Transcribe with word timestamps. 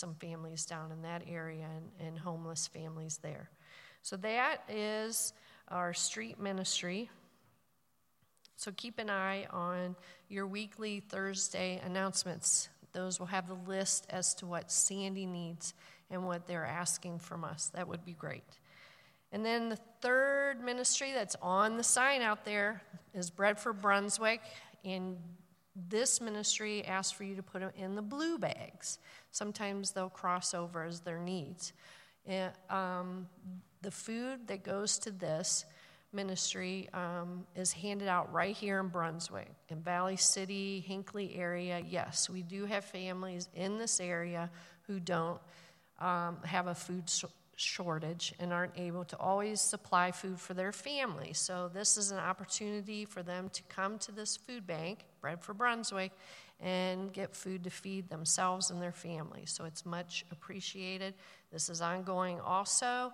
some 0.00 0.14
families 0.14 0.64
down 0.64 0.90
in 0.90 1.02
that 1.02 1.22
area 1.28 1.66
and, 1.76 2.08
and 2.08 2.18
homeless 2.18 2.66
families 2.66 3.20
there. 3.22 3.50
So 4.02 4.16
that 4.16 4.62
is 4.68 5.32
our 5.68 5.92
street 5.92 6.40
ministry. 6.40 7.10
So 8.56 8.72
keep 8.76 8.98
an 8.98 9.10
eye 9.10 9.46
on 9.50 9.94
your 10.28 10.46
weekly 10.46 11.00
Thursday 11.00 11.80
announcements. 11.84 12.68
Those 12.92 13.20
will 13.20 13.26
have 13.26 13.46
the 13.46 13.54
list 13.54 14.06
as 14.10 14.34
to 14.36 14.46
what 14.46 14.72
Sandy 14.72 15.26
needs 15.26 15.74
and 16.10 16.26
what 16.26 16.46
they're 16.46 16.66
asking 16.66 17.20
from 17.20 17.44
us. 17.44 17.70
That 17.74 17.86
would 17.86 18.04
be 18.04 18.14
great. 18.14 18.42
And 19.32 19.46
then 19.46 19.68
the 19.68 19.78
third 20.00 20.60
ministry 20.60 21.12
that's 21.12 21.36
on 21.40 21.76
the 21.76 21.84
sign 21.84 22.20
out 22.20 22.44
there 22.44 22.82
is 23.14 23.30
Bread 23.30 23.60
for 23.60 23.72
Brunswick. 23.72 24.40
And 24.84 25.18
this 25.88 26.20
ministry 26.20 26.84
asks 26.84 27.12
for 27.12 27.24
you 27.24 27.36
to 27.36 27.42
put 27.42 27.60
them 27.60 27.70
in 27.76 27.94
the 27.94 28.02
blue 28.02 28.38
bags. 28.38 28.98
Sometimes 29.30 29.92
they'll 29.92 30.08
cross 30.08 30.54
over 30.54 30.84
as 30.84 31.00
their 31.00 31.18
needs. 31.18 31.72
And, 32.26 32.52
um, 32.68 33.28
the 33.82 33.90
food 33.90 34.46
that 34.48 34.62
goes 34.62 34.98
to 34.98 35.10
this 35.10 35.64
ministry 36.12 36.88
um, 36.92 37.46
is 37.54 37.72
handed 37.72 38.08
out 38.08 38.32
right 38.32 38.54
here 38.54 38.80
in 38.80 38.88
Brunswick, 38.88 39.50
in 39.68 39.80
Valley 39.80 40.16
City, 40.16 40.80
Hinckley 40.80 41.34
area. 41.36 41.82
Yes, 41.86 42.28
we 42.28 42.42
do 42.42 42.66
have 42.66 42.84
families 42.84 43.48
in 43.54 43.78
this 43.78 44.00
area 44.00 44.50
who 44.86 45.00
don't 45.00 45.40
um, 45.98 46.38
have 46.44 46.66
a 46.66 46.74
food 46.74 47.08
shortage 47.60 48.34
and 48.38 48.52
aren't 48.52 48.78
able 48.78 49.04
to 49.04 49.16
always 49.18 49.60
supply 49.60 50.10
food 50.10 50.40
for 50.40 50.54
their 50.54 50.72
family. 50.72 51.32
So, 51.32 51.70
this 51.72 51.96
is 51.96 52.10
an 52.10 52.18
opportunity 52.18 53.04
for 53.04 53.22
them 53.22 53.50
to 53.50 53.62
come 53.64 53.98
to 54.00 54.12
this 54.12 54.36
food 54.36 54.66
bank, 54.66 55.04
Bread 55.20 55.42
for 55.42 55.54
Brunswick, 55.54 56.12
and 56.60 57.12
get 57.12 57.34
food 57.34 57.64
to 57.64 57.70
feed 57.70 58.08
themselves 58.08 58.70
and 58.70 58.80
their 58.80 58.92
families. 58.92 59.52
So, 59.52 59.64
it's 59.64 59.84
much 59.84 60.24
appreciated. 60.30 61.14
This 61.52 61.68
is 61.68 61.80
ongoing 61.80 62.40
also 62.40 63.12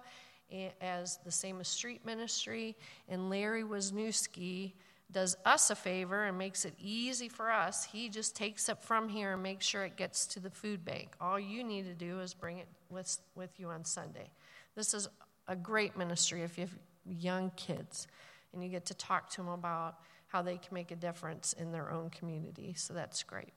eh, 0.52 0.70
as 0.80 1.18
the 1.24 1.32
same 1.32 1.60
as 1.60 1.68
street 1.68 2.04
ministry. 2.04 2.76
And 3.08 3.28
Larry 3.28 3.64
Wisniewski 3.64 4.72
does 5.10 5.36
us 5.44 5.70
a 5.70 5.74
favor 5.74 6.24
and 6.24 6.36
makes 6.36 6.64
it 6.64 6.74
easy 6.78 7.28
for 7.28 7.50
us. 7.50 7.84
He 7.84 8.08
just 8.08 8.34
takes 8.34 8.68
it 8.68 8.78
from 8.82 9.08
here 9.08 9.34
and 9.34 9.42
makes 9.42 9.64
sure 9.64 9.84
it 9.84 9.96
gets 9.96 10.26
to 10.28 10.40
the 10.40 10.50
food 10.50 10.84
bank. 10.84 11.14
All 11.20 11.38
you 11.38 11.62
need 11.62 11.84
to 11.84 11.94
do 11.94 12.20
is 12.20 12.34
bring 12.34 12.58
it 12.58 12.68
with, 12.90 13.18
with 13.34 13.50
you 13.58 13.68
on 13.68 13.84
Sunday. 13.84 14.30
This 14.74 14.94
is 14.94 15.08
a 15.48 15.56
great 15.56 15.96
ministry 15.96 16.42
if 16.42 16.58
you 16.58 16.62
have 16.62 16.78
young 17.08 17.52
kids 17.56 18.08
and 18.52 18.62
you 18.62 18.68
get 18.68 18.86
to 18.86 18.94
talk 18.94 19.30
to 19.30 19.36
them 19.38 19.48
about 19.48 19.96
how 20.28 20.42
they 20.42 20.56
can 20.56 20.74
make 20.74 20.90
a 20.90 20.96
difference 20.96 21.52
in 21.52 21.70
their 21.70 21.90
own 21.90 22.10
community. 22.10 22.74
So 22.76 22.92
that's 22.92 23.22
great. 23.22 23.52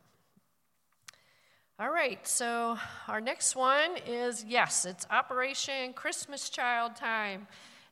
All 1.80 1.90
right, 1.90 2.28
so 2.28 2.78
our 3.08 3.22
next 3.22 3.56
one 3.56 3.92
is 4.06 4.44
yes, 4.44 4.86
it's 4.86 5.08
Operation 5.10 5.94
Christmas 5.94 6.50
Child 6.50 6.98
Time. 6.98 7.48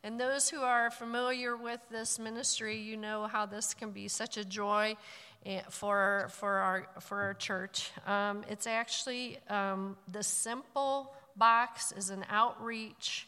And 0.07 0.17
those 0.17 0.49
who 0.49 0.61
are 0.61 0.89
familiar 0.89 1.57
with 1.57 1.81
this 1.91 2.17
ministry, 2.17 2.77
you 2.77 2.95
know 2.95 3.27
how 3.27 3.45
this 3.45 3.73
can 3.73 3.91
be 3.91 4.07
such 4.07 4.37
a 4.37 4.45
joy 4.45 4.95
eh, 5.45 5.59
for, 5.69 6.29
for, 6.31 6.53
our, 6.53 6.87
for 7.01 7.19
our 7.23 7.33
church. 7.33 7.91
Um, 8.05 8.45
it's 8.49 8.67
actually 8.67 9.37
um, 9.49 9.97
the 10.09 10.23
Simple 10.23 11.13
Box 11.35 11.91
is 11.91 12.09
an 12.09 12.23
outreach 12.29 13.27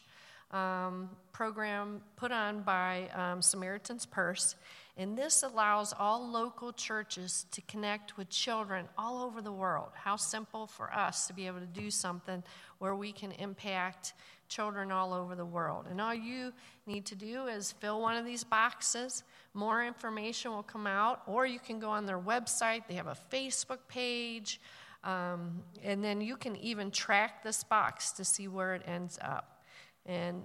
um, 0.52 1.10
program 1.32 2.00
put 2.16 2.32
on 2.32 2.62
by 2.62 3.10
um, 3.14 3.42
Samaritan's 3.42 4.06
Purse. 4.06 4.56
And 4.96 5.18
this 5.18 5.42
allows 5.42 5.92
all 5.92 6.26
local 6.26 6.72
churches 6.72 7.44
to 7.50 7.60
connect 7.60 8.16
with 8.16 8.30
children 8.30 8.88
all 8.96 9.22
over 9.22 9.42
the 9.42 9.52
world. 9.52 9.90
How 9.94 10.16
simple 10.16 10.66
for 10.66 10.90
us 10.90 11.26
to 11.26 11.34
be 11.34 11.46
able 11.46 11.60
to 11.60 11.66
do 11.66 11.90
something 11.90 12.42
where 12.78 12.94
we 12.94 13.12
can 13.12 13.32
impact 13.32 14.14
children 14.50 14.92
all 14.92 15.14
over 15.14 15.34
the 15.34 15.44
world. 15.46 15.86
And 15.88 16.00
all 16.00 16.14
you 16.14 16.52
need 16.86 17.06
to 17.06 17.14
do 17.14 17.46
is 17.46 17.72
fill 17.72 18.02
one 18.02 18.16
of 18.16 18.26
these 18.26 18.44
boxes. 18.44 19.22
More 19.54 19.82
information 19.82 20.50
will 20.50 20.62
come 20.62 20.86
out, 20.86 21.22
or 21.26 21.46
you 21.46 21.58
can 21.58 21.78
go 21.78 21.88
on 21.88 22.04
their 22.04 22.18
website. 22.18 22.82
They 22.86 22.94
have 22.94 23.06
a 23.06 23.16
Facebook 23.32 23.78
page. 23.88 24.60
Um, 25.02 25.62
and 25.82 26.04
then 26.04 26.20
you 26.20 26.36
can 26.36 26.56
even 26.56 26.90
track 26.90 27.42
this 27.42 27.64
box 27.64 28.12
to 28.12 28.24
see 28.24 28.48
where 28.48 28.74
it 28.74 28.82
ends 28.86 29.18
up. 29.22 29.62
And 30.04 30.42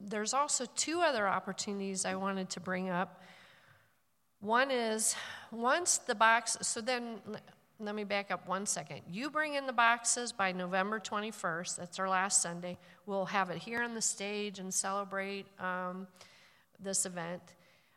there's 0.00 0.32
also 0.32 0.64
two 0.76 1.00
other 1.00 1.28
opportunities 1.28 2.06
I 2.06 2.14
wanted 2.14 2.48
to 2.50 2.60
bring 2.60 2.88
up. 2.88 3.22
One 4.40 4.70
is 4.70 5.16
once 5.50 5.98
the 5.98 6.14
box, 6.14 6.56
so 6.62 6.80
then 6.80 7.18
let 7.80 7.94
me 7.94 8.04
back 8.04 8.30
up 8.30 8.48
one 8.48 8.66
second. 8.66 9.02
You 9.08 9.30
bring 9.30 9.54
in 9.54 9.66
the 9.66 9.72
boxes 9.72 10.32
by 10.32 10.50
November 10.52 10.98
21st, 10.98 11.76
that's 11.76 11.98
our 11.98 12.08
last 12.08 12.42
Sunday. 12.42 12.76
We'll 13.06 13.26
have 13.26 13.50
it 13.50 13.58
here 13.58 13.82
on 13.82 13.94
the 13.94 14.02
stage 14.02 14.58
and 14.58 14.74
celebrate 14.74 15.46
um, 15.60 16.08
this 16.80 17.06
event. 17.06 17.42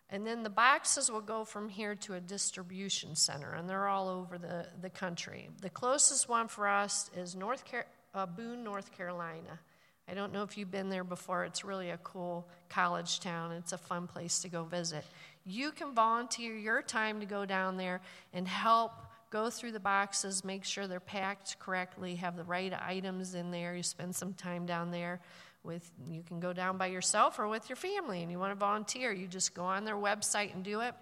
And 0.10 0.28
then 0.28 0.44
the 0.44 0.50
boxes 0.50 1.10
will 1.10 1.22
go 1.22 1.46
from 1.46 1.70
here 1.70 1.96
to 1.96 2.14
a 2.14 2.20
distribution 2.20 3.16
center, 3.16 3.54
and 3.54 3.68
they're 3.68 3.88
all 3.88 4.10
over 4.10 4.38
the, 4.38 4.68
the 4.82 4.90
country. 4.90 5.50
The 5.62 5.70
closest 5.70 6.30
one 6.30 6.48
for 6.48 6.68
us 6.68 7.10
is 7.16 7.36
North 7.36 7.64
Car- 7.70 7.88
uh, 8.14 8.26
Boone, 8.26 8.64
North 8.64 8.92
Carolina. 8.96 9.60
I 10.08 10.14
don't 10.14 10.34
know 10.34 10.44
if 10.44 10.58
you've 10.58 10.70
been 10.70 10.90
there 10.90 11.06
before. 11.06 11.46
It's 11.46 11.64
really 11.64 11.90
a 11.90 11.98
cool 11.98 12.48
college 12.70 13.22
town. 13.22 13.54
It's 13.54 13.72
a 13.72 13.78
fun 13.78 14.08
place 14.08 14.40
to 14.40 14.50
go 14.50 14.64
visit. 14.64 15.06
You 15.46 15.72
can 15.72 15.96
volunteer 15.96 16.56
your 16.56 16.82
time 16.82 17.22
to 17.22 17.26
go 17.26 17.46
down 17.46 17.78
there 17.78 18.02
and 18.34 18.48
help 18.48 18.92
go 19.32 19.50
through 19.50 19.72
the 19.72 19.80
boxes, 19.80 20.44
make 20.44 20.64
sure 20.64 20.86
they're 20.86 21.00
packed 21.00 21.58
correctly, 21.58 22.16
have 22.16 22.36
the 22.36 22.44
right 22.44 22.74
items 22.74 23.34
in 23.34 23.50
there. 23.50 23.76
You 23.76 23.82
spend 23.82 24.16
some 24.16 24.34
time 24.34 24.66
down 24.68 24.92
there 24.92 25.22
with 25.64 25.90
you 26.10 26.24
can 26.24 26.40
go 26.40 26.54
down 26.54 26.78
by 26.78 26.88
yourself 26.88 27.40
or 27.40 27.48
with 27.48 27.70
your 27.70 27.76
family 27.76 28.22
and 28.22 28.32
you 28.32 28.40
want 28.40 28.52
to 28.52 28.56
volunteer, 28.56 29.12
you 29.12 29.28
just 29.28 29.54
go 29.54 29.64
on 29.64 29.86
their 29.86 29.96
website 29.96 30.54
and 30.54 30.64
do 30.64 30.82
it. 30.82 30.94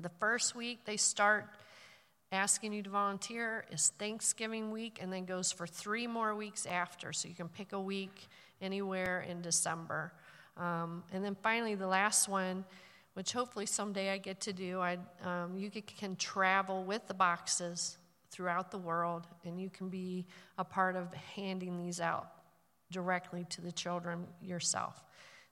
The 0.00 0.10
first 0.20 0.54
week 0.54 0.84
they 0.84 0.96
start 0.96 1.46
asking 2.30 2.74
you 2.74 2.82
to 2.82 2.90
volunteer 2.90 3.64
is 3.72 3.92
Thanksgiving 3.98 4.70
week 4.70 4.98
and 5.00 5.12
then 5.12 5.24
goes 5.24 5.50
for 5.50 5.66
three 5.66 6.06
more 6.06 6.34
weeks 6.34 6.66
after. 6.66 7.12
So 7.12 7.28
you 7.28 7.34
can 7.34 7.48
pick 7.48 7.72
a 7.72 7.80
week 7.80 8.28
anywhere 8.60 9.24
in 9.28 9.40
December. 9.40 10.12
Um, 10.58 11.04
and 11.12 11.24
then 11.24 11.36
finally, 11.42 11.74
the 11.74 11.86
last 11.86 12.28
one 12.28 12.64
which 13.18 13.32
hopefully 13.32 13.66
someday 13.66 14.10
I 14.10 14.18
get 14.18 14.38
to 14.42 14.52
do. 14.52 14.78
I, 14.78 14.96
um, 15.24 15.58
you 15.58 15.72
can 15.72 16.14
travel 16.14 16.84
with 16.84 17.08
the 17.08 17.14
boxes 17.14 17.98
throughout 18.30 18.70
the 18.70 18.78
world, 18.78 19.26
and 19.44 19.60
you 19.60 19.70
can 19.70 19.88
be 19.88 20.24
a 20.56 20.62
part 20.62 20.94
of 20.94 21.12
handing 21.34 21.84
these 21.84 22.00
out 22.00 22.28
directly 22.92 23.44
to 23.50 23.60
the 23.60 23.72
children 23.72 24.24
yourself. 24.40 25.02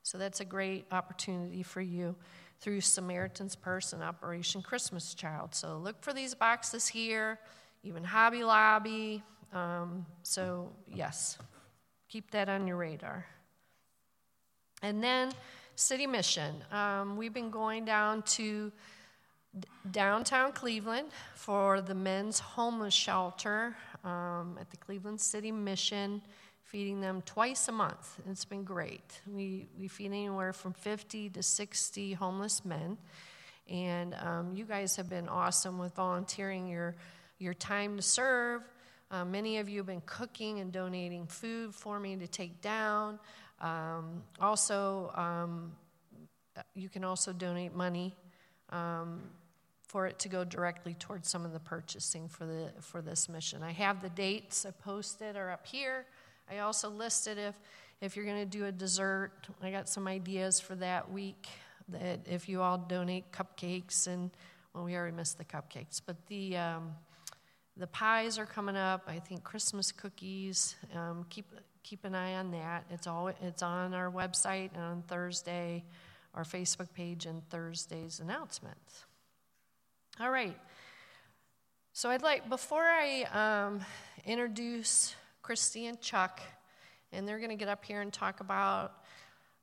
So 0.01 0.17
that's 0.17 0.39
a 0.39 0.45
great 0.45 0.85
opportunity 0.93 1.61
for 1.61 1.81
you 1.81 2.15
through 2.61 2.79
Samaritan's 2.79 3.57
Purse 3.57 3.91
and 3.91 4.01
Operation 4.01 4.61
Christmas 4.61 5.13
Child. 5.13 5.53
So 5.53 5.77
look 5.77 6.01
for 6.01 6.13
these 6.13 6.33
boxes 6.33 6.87
here, 6.87 7.37
even 7.83 8.01
Hobby 8.01 8.45
Lobby. 8.45 9.21
Um, 9.51 10.05
so, 10.23 10.71
yes, 10.87 11.37
keep 12.07 12.31
that 12.31 12.47
on 12.47 12.65
your 12.65 12.77
radar. 12.77 13.25
And 14.81 15.03
then 15.03 15.33
City 15.79 16.07
Mission. 16.07 16.55
Um, 16.71 17.17
we've 17.17 17.35
been 17.35 17.51
going 17.51 17.85
down 17.85 18.23
to 18.23 18.71
downtown 19.91 20.51
Cleveland 20.51 21.09
for 21.35 21.81
the 21.81 21.93
men's 21.93 22.39
homeless 22.39 22.95
shelter 22.95 23.75
um, 24.03 24.57
at 24.59 24.71
the 24.71 24.77
Cleveland 24.77 25.21
City 25.21 25.51
Mission, 25.51 26.23
feeding 26.63 26.99
them 26.99 27.21
twice 27.27 27.67
a 27.67 27.71
month. 27.71 28.19
It's 28.27 28.43
been 28.43 28.63
great. 28.63 29.21
We, 29.31 29.67
we 29.79 29.87
feed 29.87 30.07
anywhere 30.07 30.51
from 30.51 30.73
50 30.73 31.29
to 31.29 31.43
60 31.43 32.13
homeless 32.13 32.65
men. 32.65 32.97
And 33.69 34.15
um, 34.15 34.53
you 34.55 34.65
guys 34.65 34.95
have 34.95 35.09
been 35.09 35.29
awesome 35.29 35.77
with 35.77 35.93
volunteering 35.93 36.67
your, 36.67 36.95
your 37.37 37.53
time 37.53 37.97
to 37.97 38.01
serve. 38.01 38.63
Uh, 39.11 39.25
many 39.25 39.59
of 39.59 39.69
you 39.69 39.77
have 39.77 39.85
been 39.85 40.01
cooking 40.07 40.59
and 40.59 40.71
donating 40.71 41.27
food 41.27 41.75
for 41.75 41.99
me 41.99 42.15
to 42.15 42.27
take 42.27 42.61
down. 42.61 43.19
Um, 43.59 44.23
also, 44.39 45.11
um, 45.15 45.71
you 46.75 46.89
can 46.89 47.03
also 47.03 47.33
donate 47.33 47.73
money 47.73 48.15
um, 48.69 49.21
for 49.87 50.05
it 50.05 50.19
to 50.19 50.29
go 50.29 50.43
directly 50.43 50.93
towards 50.95 51.29
some 51.29 51.45
of 51.45 51.53
the 51.53 51.59
purchasing 51.59 52.27
for 52.27 52.45
the 52.45 52.71
for 52.81 53.01
this 53.01 53.29
mission. 53.29 53.63
I 53.63 53.71
have 53.71 54.01
the 54.01 54.09
dates 54.09 54.65
I 54.65 54.71
posted 54.71 55.35
are 55.35 55.51
up 55.51 55.65
here. 55.65 56.05
I 56.51 56.59
also 56.59 56.89
listed 56.89 57.37
if 57.37 57.55
if 57.99 58.15
you're 58.15 58.25
going 58.25 58.37
to 58.37 58.57
do 58.57 58.65
a 58.65 58.71
dessert, 58.71 59.31
I 59.61 59.71
got 59.71 59.89
some 59.89 60.07
ideas 60.07 60.59
for 60.59 60.75
that 60.75 61.11
week. 61.11 61.47
That 61.89 62.19
if 62.29 62.49
you 62.49 62.61
all 62.61 62.77
donate 62.77 63.31
cupcakes 63.31 64.07
and 64.07 64.29
well, 64.73 64.83
we 64.83 64.95
already 64.95 65.15
missed 65.15 65.37
the 65.37 65.45
cupcakes, 65.45 66.01
but 66.05 66.17
the 66.27 66.57
um, 66.57 66.93
the 67.77 67.87
pies 67.87 68.37
are 68.37 68.45
coming 68.45 68.75
up. 68.75 69.03
I 69.07 69.19
think 69.19 69.43
Christmas 69.43 69.91
cookies. 69.91 70.75
Um, 70.93 71.25
keep 71.29 71.45
keep 71.87 72.03
an 72.03 72.13
eye 72.13 72.35
on 72.35 72.51
that. 72.51 72.83
It's 72.89 73.07
all 73.07 73.29
it's 73.41 73.63
on 73.63 73.93
our 73.93 74.11
website 74.11 74.71
and 74.73 74.83
on 74.83 75.03
Thursday, 75.07 75.85
our 76.33 76.43
Facebook 76.43 76.91
page, 76.93 77.25
and 77.25 77.47
Thursday's 77.49 78.19
announcements. 78.19 79.05
All 80.19 80.29
right. 80.29 80.57
So 81.93 82.09
I'd 82.09 82.21
like 82.21 82.49
before 82.49 82.83
I 82.83 83.67
um, 83.67 83.79
introduce 84.25 85.15
Christy 85.41 85.85
and 85.85 86.01
Chuck, 86.01 86.41
and 87.13 87.25
they're 87.25 87.39
going 87.39 87.51
to 87.51 87.55
get 87.55 87.69
up 87.69 87.85
here 87.85 88.01
and 88.01 88.11
talk 88.11 88.41
about 88.41 89.05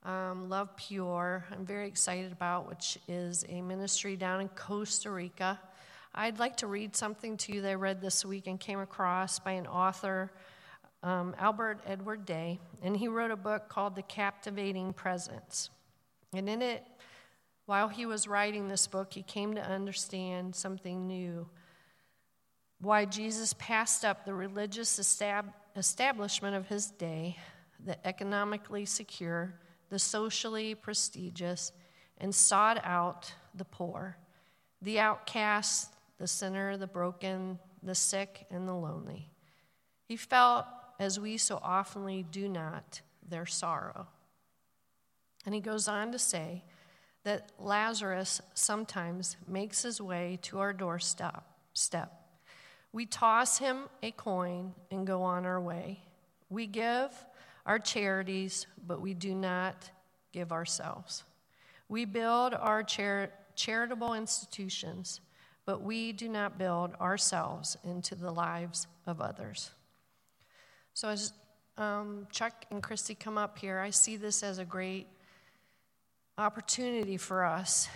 um, 0.02 0.48
Love 0.48 0.74
Pure. 0.76 1.44
I'm 1.52 1.66
very 1.66 1.86
excited 1.86 2.32
about, 2.32 2.66
which 2.66 2.98
is 3.06 3.44
a 3.50 3.60
ministry 3.60 4.16
down 4.16 4.40
in 4.40 4.48
Costa 4.48 5.10
Rica. 5.10 5.60
I'd 6.14 6.38
like 6.38 6.56
to 6.58 6.68
read 6.68 6.96
something 6.96 7.36
to 7.38 7.52
you 7.52 7.60
that 7.60 7.70
I 7.70 7.74
read 7.74 8.00
this 8.00 8.24
week 8.24 8.46
and 8.46 8.58
came 8.58 8.78
across 8.78 9.38
by 9.38 9.52
an 9.52 9.66
author, 9.66 10.32
um, 11.04 11.36
Albert 11.38 11.80
Edward 11.86 12.24
Day, 12.24 12.58
and 12.82 12.96
he 12.96 13.06
wrote 13.06 13.30
a 13.30 13.36
book 13.36 13.68
called 13.68 13.94
The 13.94 14.02
Captivating 14.02 14.92
Presence. 14.92 15.70
And 16.32 16.48
in 16.48 16.62
it, 16.62 16.84
while 17.66 17.88
he 17.88 18.06
was 18.06 18.26
writing 18.26 18.68
this 18.68 18.86
book, 18.86 19.12
he 19.12 19.22
came 19.22 19.54
to 19.54 19.62
understand 19.62 20.56
something 20.56 21.06
new 21.06 21.46
why 22.80 23.04
Jesus 23.04 23.54
passed 23.54 24.04
up 24.04 24.24
the 24.24 24.34
religious 24.34 24.98
estab- 24.98 25.52
establishment 25.76 26.54
of 26.54 26.66
his 26.66 26.90
day, 26.90 27.38
the 27.84 28.06
economically 28.06 28.84
secure, 28.84 29.54
the 29.88 29.98
socially 29.98 30.74
prestigious, 30.74 31.72
and 32.18 32.34
sought 32.34 32.84
out 32.84 33.32
the 33.54 33.64
poor, 33.64 34.18
the 34.82 34.98
outcast, 34.98 35.94
the 36.18 36.26
sinner, 36.26 36.76
the 36.76 36.86
broken, 36.86 37.58
the 37.82 37.94
sick, 37.94 38.46
and 38.50 38.68
the 38.68 38.74
lonely. 38.74 39.30
He 40.06 40.16
felt, 40.16 40.66
as 40.98 41.18
we 41.18 41.36
so 41.36 41.58
oftenly 41.58 42.22
do 42.30 42.48
not, 42.48 43.00
their 43.28 43.46
sorrow. 43.46 44.06
And 45.46 45.54
he 45.54 45.60
goes 45.60 45.88
on 45.88 46.12
to 46.12 46.18
say 46.18 46.64
that 47.24 47.52
Lazarus 47.58 48.40
sometimes 48.54 49.36
makes 49.46 49.82
his 49.82 50.00
way 50.00 50.38
to 50.42 50.58
our 50.58 50.72
doorstep. 50.72 51.44
Step. 51.72 52.12
We 52.92 53.06
toss 53.06 53.58
him 53.58 53.84
a 54.02 54.12
coin 54.12 54.74
and 54.90 55.06
go 55.06 55.22
on 55.22 55.44
our 55.44 55.60
way. 55.60 56.00
We 56.48 56.66
give 56.66 57.10
our 57.66 57.78
charities, 57.78 58.66
but 58.86 59.00
we 59.00 59.14
do 59.14 59.34
not 59.34 59.90
give 60.32 60.52
ourselves. 60.52 61.24
We 61.88 62.04
build 62.04 62.54
our 62.54 62.82
char- 62.82 63.32
charitable 63.56 64.14
institutions, 64.14 65.20
but 65.64 65.82
we 65.82 66.12
do 66.12 66.28
not 66.28 66.58
build 66.58 66.94
ourselves 67.00 67.76
into 67.84 68.14
the 68.14 68.30
lives 68.30 68.86
of 69.06 69.20
others. 69.20 69.70
So, 70.94 71.08
as 71.08 71.32
um, 71.76 72.28
Chuck 72.30 72.66
and 72.70 72.80
Christy 72.80 73.16
come 73.16 73.36
up 73.36 73.58
here, 73.58 73.80
I 73.80 73.90
see 73.90 74.16
this 74.16 74.44
as 74.44 74.58
a 74.58 74.64
great 74.64 75.08
opportunity 76.38 77.16
for 77.16 77.44
us 77.44 77.88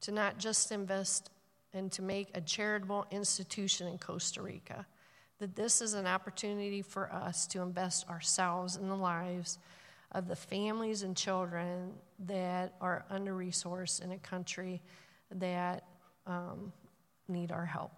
to 0.00 0.10
not 0.10 0.38
just 0.38 0.72
invest 0.72 1.30
and 1.72 1.92
to 1.92 2.02
make 2.02 2.30
a 2.34 2.40
charitable 2.40 3.06
institution 3.12 3.86
in 3.86 3.96
Costa 3.98 4.42
Rica. 4.42 4.86
That 5.38 5.54
this 5.54 5.80
is 5.80 5.94
an 5.94 6.06
opportunity 6.06 6.82
for 6.82 7.12
us 7.12 7.46
to 7.48 7.62
invest 7.62 8.08
ourselves 8.08 8.74
in 8.74 8.88
the 8.88 8.96
lives 8.96 9.58
of 10.10 10.26
the 10.26 10.36
families 10.36 11.04
and 11.04 11.16
children 11.16 11.92
that 12.26 12.74
are 12.80 13.04
under 13.08 13.34
resourced 13.34 14.02
in 14.02 14.10
a 14.10 14.18
country 14.18 14.82
that 15.30 15.84
um, 16.26 16.72
need 17.28 17.52
our 17.52 17.66
help. 17.66 17.92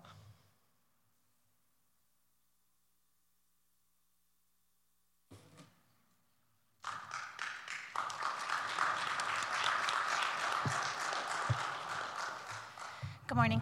Good 13.28 13.34
morning. 13.34 13.60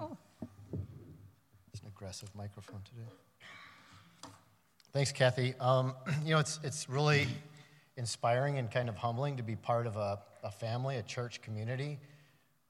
Oh. 0.00 0.16
It's 1.70 1.82
an 1.82 1.88
aggressive 1.88 2.34
microphone 2.34 2.80
today. 2.82 3.06
Thanks, 4.94 5.12
Kathy. 5.12 5.52
Um, 5.60 5.92
you 6.24 6.30
know, 6.30 6.38
it's, 6.38 6.58
it's 6.64 6.88
really 6.88 7.26
inspiring 7.98 8.56
and 8.56 8.70
kind 8.70 8.88
of 8.88 8.96
humbling 8.96 9.36
to 9.36 9.42
be 9.42 9.54
part 9.54 9.86
of 9.86 9.96
a, 9.96 10.18
a 10.42 10.50
family, 10.50 10.96
a 10.96 11.02
church 11.02 11.42
community. 11.42 11.98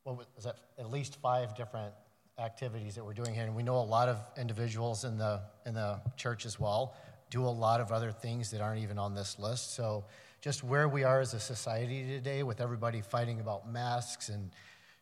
What 0.02 0.16
was 0.34 0.42
that? 0.42 0.56
At 0.80 0.90
least 0.90 1.14
five 1.22 1.54
different 1.54 1.94
activities 2.40 2.96
that 2.96 3.04
we're 3.04 3.14
doing 3.14 3.34
here, 3.34 3.44
and 3.44 3.54
we 3.54 3.62
know 3.62 3.76
a 3.76 3.78
lot 3.78 4.08
of 4.08 4.18
individuals 4.36 5.04
in 5.04 5.18
the 5.18 5.42
in 5.64 5.74
the 5.74 6.00
church 6.16 6.44
as 6.44 6.58
well 6.58 6.96
do 7.30 7.44
a 7.44 7.46
lot 7.46 7.80
of 7.80 7.92
other 7.92 8.10
things 8.10 8.50
that 8.50 8.60
aren't 8.60 8.82
even 8.82 8.98
on 8.98 9.14
this 9.14 9.38
list. 9.38 9.76
So, 9.76 10.06
just 10.40 10.64
where 10.64 10.88
we 10.88 11.04
are 11.04 11.20
as 11.20 11.34
a 11.34 11.40
society 11.40 12.04
today, 12.04 12.42
with 12.42 12.60
everybody 12.60 13.00
fighting 13.00 13.38
about 13.38 13.70
masks 13.70 14.28
and 14.28 14.50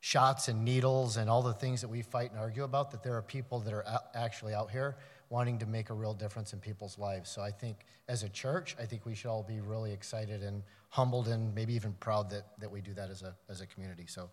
shots 0.00 0.48
and 0.48 0.64
needles 0.64 1.18
and 1.18 1.28
all 1.28 1.42
the 1.42 1.52
things 1.52 1.82
that 1.82 1.88
we 1.88 2.02
fight 2.02 2.30
and 2.30 2.40
argue 2.40 2.64
about, 2.64 2.90
that 2.90 3.02
there 3.02 3.16
are 3.16 3.22
people 3.22 3.60
that 3.60 3.72
are 3.72 3.84
actually 4.14 4.54
out 4.54 4.70
here 4.70 4.96
wanting 5.28 5.58
to 5.58 5.66
make 5.66 5.90
a 5.90 5.94
real 5.94 6.14
difference 6.14 6.52
in 6.52 6.58
people's 6.58 6.98
lives. 6.98 7.30
So 7.30 7.42
I 7.42 7.50
think 7.50 7.76
as 8.08 8.22
a 8.22 8.28
church, 8.28 8.74
I 8.80 8.86
think 8.86 9.06
we 9.06 9.14
should 9.14 9.28
all 9.28 9.44
be 9.44 9.60
really 9.60 9.92
excited 9.92 10.42
and 10.42 10.62
humbled 10.88 11.28
and 11.28 11.54
maybe 11.54 11.74
even 11.74 11.92
proud 12.00 12.30
that, 12.30 12.46
that 12.58 12.70
we 12.70 12.80
do 12.80 12.92
that 12.94 13.10
as 13.10 13.22
a, 13.22 13.36
as 13.48 13.60
a 13.60 13.66
community. 13.66 14.06
So 14.08 14.30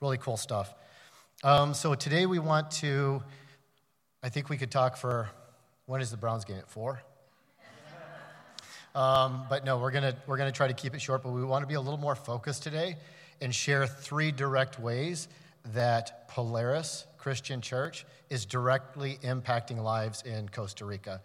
really 0.00 0.18
cool 0.18 0.36
stuff. 0.36 0.74
Um, 1.44 1.74
so 1.74 1.94
today 1.94 2.26
we 2.26 2.38
want 2.38 2.70
to, 2.72 3.22
I 4.22 4.30
think 4.30 4.48
we 4.48 4.56
could 4.56 4.70
talk 4.70 4.96
for, 4.96 5.28
when 5.86 6.00
is 6.00 6.10
the 6.10 6.16
Browns 6.16 6.44
game? 6.44 6.58
At 6.58 6.68
four? 6.68 7.02
Um, 8.92 9.44
but 9.48 9.64
no, 9.64 9.78
we're 9.78 9.92
gonna 9.92 10.16
we're 10.26 10.36
gonna 10.36 10.50
try 10.50 10.66
to 10.66 10.74
keep 10.74 10.96
it 10.96 11.00
short. 11.00 11.22
But 11.22 11.30
we 11.30 11.44
want 11.44 11.62
to 11.62 11.68
be 11.68 11.74
a 11.74 11.80
little 11.80 11.96
more 11.96 12.16
focused 12.16 12.64
today 12.64 12.96
and 13.40 13.54
share 13.54 13.86
three 13.86 14.32
direct 14.32 14.78
ways 14.78 15.28
that 15.72 16.28
Polaris 16.28 17.06
Christian 17.18 17.60
Church 17.60 18.06
is 18.30 18.46
directly 18.46 19.18
impacting 19.22 19.82
lives 19.82 20.22
in 20.22 20.48
Costa 20.48 20.84
Rica. 20.84 21.20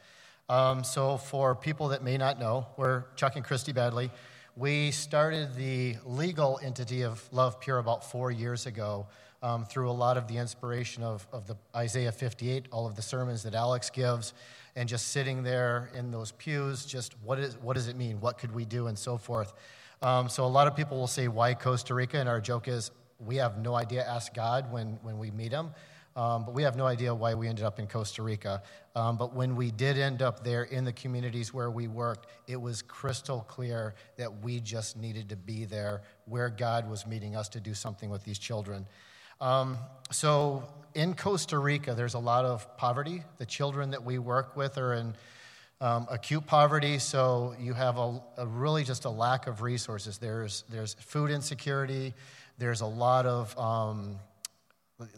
Um, 0.49 0.83
so, 0.83 1.17
for 1.17 1.55
people 1.55 1.87
that 1.89 2.03
may 2.03 2.17
not 2.17 2.39
know, 2.39 2.67
we're 2.77 3.05
Chuck 3.15 3.35
and 3.35 3.43
Christy 3.43 3.73
Badley. 3.73 4.11
We 4.55 4.91
started 4.91 5.55
the 5.55 5.95
legal 6.05 6.59
entity 6.63 7.01
of 7.01 7.27
Love 7.33 7.59
Pure 7.59 7.79
about 7.79 8.09
four 8.09 8.31
years 8.31 8.65
ago 8.67 9.07
um, 9.41 9.65
through 9.65 9.89
a 9.89 9.93
lot 9.93 10.17
of 10.17 10.27
the 10.27 10.37
inspiration 10.37 11.03
of, 11.03 11.27
of 11.31 11.45
the 11.45 11.55
Isaiah 11.75 12.11
58, 12.11 12.67
all 12.71 12.87
of 12.87 12.95
the 12.95 13.01
sermons 13.01 13.43
that 13.43 13.53
Alex 13.53 13.89
gives, 13.89 14.33
and 14.75 14.87
just 14.87 15.09
sitting 15.09 15.43
there 15.43 15.89
in 15.93 16.11
those 16.11 16.31
pews, 16.33 16.85
just 16.85 17.15
what, 17.23 17.39
is, 17.39 17.57
what 17.57 17.75
does 17.75 17.87
it 17.87 17.95
mean? 17.95 18.19
What 18.21 18.37
could 18.37 18.53
we 18.53 18.65
do? 18.65 18.87
And 18.87 18.97
so 18.97 19.17
forth. 19.17 19.53
Um, 20.01 20.29
so 20.29 20.45
a 20.45 20.47
lot 20.47 20.67
of 20.67 20.75
people 20.75 20.97
will 20.97 21.07
say, 21.07 21.27
why 21.27 21.53
Costa 21.53 21.93
Rica? 21.93 22.17
And 22.17 22.29
our 22.29 22.41
joke 22.41 22.67
is, 22.67 22.91
we 23.19 23.37
have 23.37 23.57
no 23.57 23.75
idea. 23.75 24.05
Ask 24.05 24.33
God 24.33 24.71
when, 24.71 24.99
when 25.01 25.17
we 25.17 25.31
meet 25.31 25.51
him. 25.51 25.71
Um, 26.17 26.45
but 26.45 26.53
we 26.53 26.63
have 26.63 26.77
no 26.77 26.85
idea 26.85 27.13
why 27.13 27.33
we 27.33 27.49
ended 27.49 27.65
up 27.65 27.77
in 27.77 27.87
Costa 27.87 28.23
Rica. 28.23 28.63
Um, 28.95 29.17
but 29.17 29.35
when 29.35 29.57
we 29.57 29.69
did 29.71 29.97
end 29.97 30.21
up 30.21 30.45
there 30.45 30.63
in 30.63 30.85
the 30.85 30.93
communities 30.93 31.53
where 31.53 31.69
we 31.69 31.89
worked, 31.89 32.27
it 32.47 32.55
was 32.55 32.81
crystal 32.81 33.45
clear 33.49 33.95
that 34.15 34.41
we 34.41 34.61
just 34.61 34.95
needed 34.95 35.27
to 35.29 35.35
be 35.35 35.65
there 35.65 36.03
where 36.25 36.49
God 36.49 36.89
was 36.89 37.05
meeting 37.05 37.35
us 37.35 37.49
to 37.49 37.59
do 37.59 37.73
something 37.73 38.09
with 38.09 38.23
these 38.23 38.39
children. 38.39 38.85
Um, 39.41 39.77
so 40.09 40.63
in 40.93 41.15
Costa 41.15 41.59
Rica, 41.59 41.93
there's 41.93 42.13
a 42.13 42.19
lot 42.19 42.45
of 42.45 42.77
poverty. 42.77 43.23
The 43.37 43.45
children 43.45 43.91
that 43.91 44.03
we 44.03 44.17
work 44.17 44.55
with 44.55 44.77
are 44.77 44.93
in 44.93 45.15
um, 45.81 46.07
acute 46.09 46.45
poverty, 46.45 46.99
so 46.99 47.53
you 47.59 47.73
have 47.73 47.97
a, 47.97 48.21
a, 48.37 48.45
really 48.45 48.83
just 48.83 49.05
a 49.05 49.09
lack 49.09 49.47
of 49.47 49.61
resources. 49.61 50.17
There's, 50.17 50.63
there's 50.69 50.93
food 50.95 51.31
insecurity, 51.31 52.13
there's 52.57 52.81
a 52.81 52.85
lot 52.85 53.25
of, 53.25 53.57
um, 53.57 54.15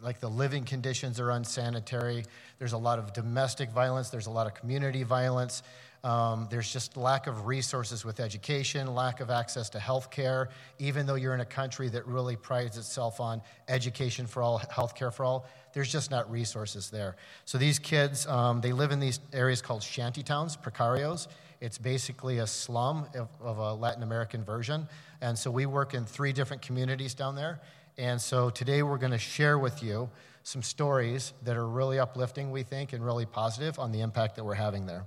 like 0.01 0.19
the 0.19 0.29
living 0.29 0.63
conditions 0.63 1.19
are 1.19 1.29
unsanitary, 1.29 2.25
there's 2.57 2.73
a 2.73 2.77
lot 2.77 2.97
of 2.97 3.13
domestic 3.13 3.69
violence, 3.69 4.09
there's 4.09 4.25
a 4.25 4.31
lot 4.31 4.47
of 4.47 4.55
community 4.55 5.03
violence. 5.03 5.61
Um, 6.07 6.47
there's 6.49 6.71
just 6.71 6.95
lack 6.95 7.27
of 7.27 7.47
resources 7.47 8.05
with 8.05 8.19
education, 8.19 8.93
lack 8.95 9.19
of 9.19 9.29
access 9.29 9.69
to 9.71 9.79
health 9.79 10.09
care, 10.09 10.49
even 10.79 11.05
though 11.05 11.15
you're 11.15 11.33
in 11.33 11.41
a 11.41 11.45
country 11.45 11.89
that 11.89 12.07
really 12.07 12.35
prides 12.37 12.77
itself 12.77 13.19
on 13.19 13.41
education 13.67 14.25
for 14.25 14.41
all, 14.41 14.57
health 14.57 14.95
care 14.95 15.11
for 15.11 15.25
all 15.25 15.45
there's 15.77 15.91
just 15.91 16.09
not 16.09 16.31
resources 16.31 16.89
there. 16.89 17.15
So 17.45 17.59
these 17.59 17.77
kids, 17.77 18.25
um, 18.25 18.61
they 18.61 18.73
live 18.73 18.91
in 18.91 18.99
these 18.99 19.19
areas 19.31 19.61
called 19.61 19.83
shanty 19.83 20.23
towns, 20.23 20.57
precarios. 20.57 21.27
It's 21.61 21.77
basically 21.77 22.39
a 22.39 22.47
slum 22.47 23.05
of, 23.13 23.29
of 23.39 23.59
a 23.59 23.75
Latin 23.75 24.01
American 24.01 24.43
version. 24.43 24.87
And 25.21 25.37
so 25.37 25.51
we 25.51 25.67
work 25.67 25.93
in 25.93 26.03
three 26.03 26.33
different 26.33 26.63
communities 26.63 27.13
down 27.13 27.35
there. 27.35 27.59
And 27.99 28.19
so 28.19 28.49
today 28.49 28.81
we're 28.81 28.97
going 28.97 29.11
to 29.11 29.19
share 29.19 29.59
with 29.59 29.83
you 29.83 30.09
some 30.41 30.63
stories 30.63 31.33
that 31.43 31.55
are 31.55 31.67
really 31.67 31.99
uplifting, 31.99 32.49
we 32.49 32.63
think, 32.63 32.93
and 32.93 33.05
really 33.05 33.27
positive 33.27 33.77
on 33.77 33.91
the 33.91 34.01
impact 34.01 34.35
that 34.37 34.43
we're 34.43 34.55
having 34.55 34.87
there. 34.87 35.05